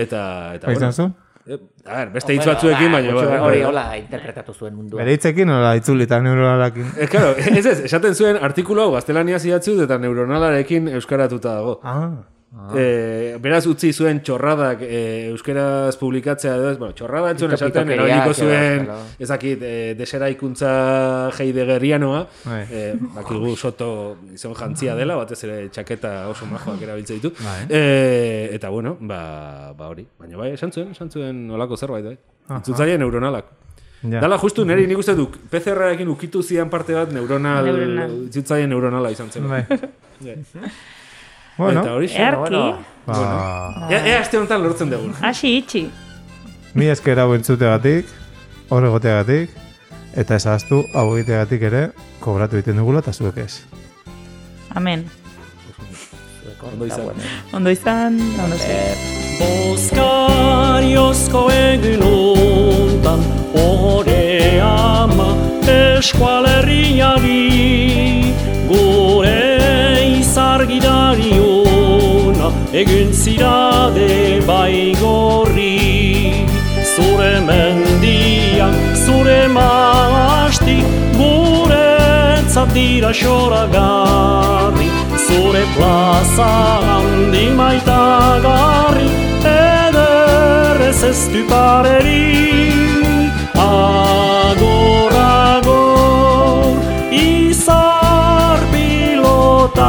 [0.07, 0.23] eta,
[0.61, 0.71] eta?
[0.71, 1.09] E,
[1.47, 3.15] a ber, beste hitz batzuekin, baina...
[3.47, 4.99] Hori, hola interpretatu zuen mundua.
[5.03, 6.89] Bere hitzekin nola itzulita neuronalakin.
[6.99, 11.79] E, claro, ez ez, esaten zuen artikulu hau gaztelaniaz idatzu eta neuronalarekin euskaratuta dago.
[11.87, 12.09] Ah.
[12.75, 18.31] Eh, beraz utzi zuen txorradak eh, euskeraz publikatzea edo ez, bueno, txorrada Ito- esaten, erabiliko
[18.33, 19.03] edo, zuen, claro.
[19.19, 20.71] ezakit, eh, deseraikuntza
[21.39, 22.63] heidegerianoa, Bai.
[22.71, 27.35] eh, bakigu soto izan jantzia dela, batez ere txaketa oso majoak erabiltzen ditu.
[27.45, 27.67] Bai.
[27.69, 30.07] Eh, eta bueno, ba, ba hori.
[30.19, 32.17] Baina bai, esan zuen, esan zuen olako zerbait, bai.
[32.59, 33.45] Itzultzaile neuronalak.
[34.03, 34.21] Ja.
[34.21, 38.17] Dala justu niri nik uste duk PCR-ekin ukitu zian parte bat neuronal, Neuronal.
[38.31, 39.49] itzultzaile neuronala izan zen.
[39.49, 39.65] Bai.
[41.59, 42.75] Bueno, Eta hori Earki.
[43.07, 45.15] ba, Ea, ea aste honetan lortzen dugun.
[45.23, 45.91] Hasi itxi.
[46.75, 48.07] mi esker hau entzutegatik,
[48.69, 49.51] hor egoteagatik,
[50.15, 51.91] eta ezaztu hau egiteagatik ere,
[52.21, 53.63] kobratu egiten dugula eta zuek ez.
[54.75, 55.07] Amen.
[56.67, 57.07] Ondo izan.
[57.53, 58.97] Ondo izan, ondo zer.
[59.71, 63.21] Oskariozko egun ontan
[63.61, 65.29] Ore ama
[65.69, 67.43] eskualerriari
[68.69, 68.96] Gure
[70.57, 75.77] izargidari ona Egun zirade baigorri
[76.97, 80.83] Zure mendiak, zure maasti
[81.17, 81.85] Gure
[82.73, 84.89] dira xoragarri.
[85.27, 86.49] Zure plaza
[86.89, 89.09] handi maitagarri
[89.45, 92.76] Ederrez ez du pareri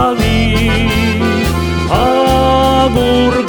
[0.08, 0.90] Ami,
[1.92, 3.47] amor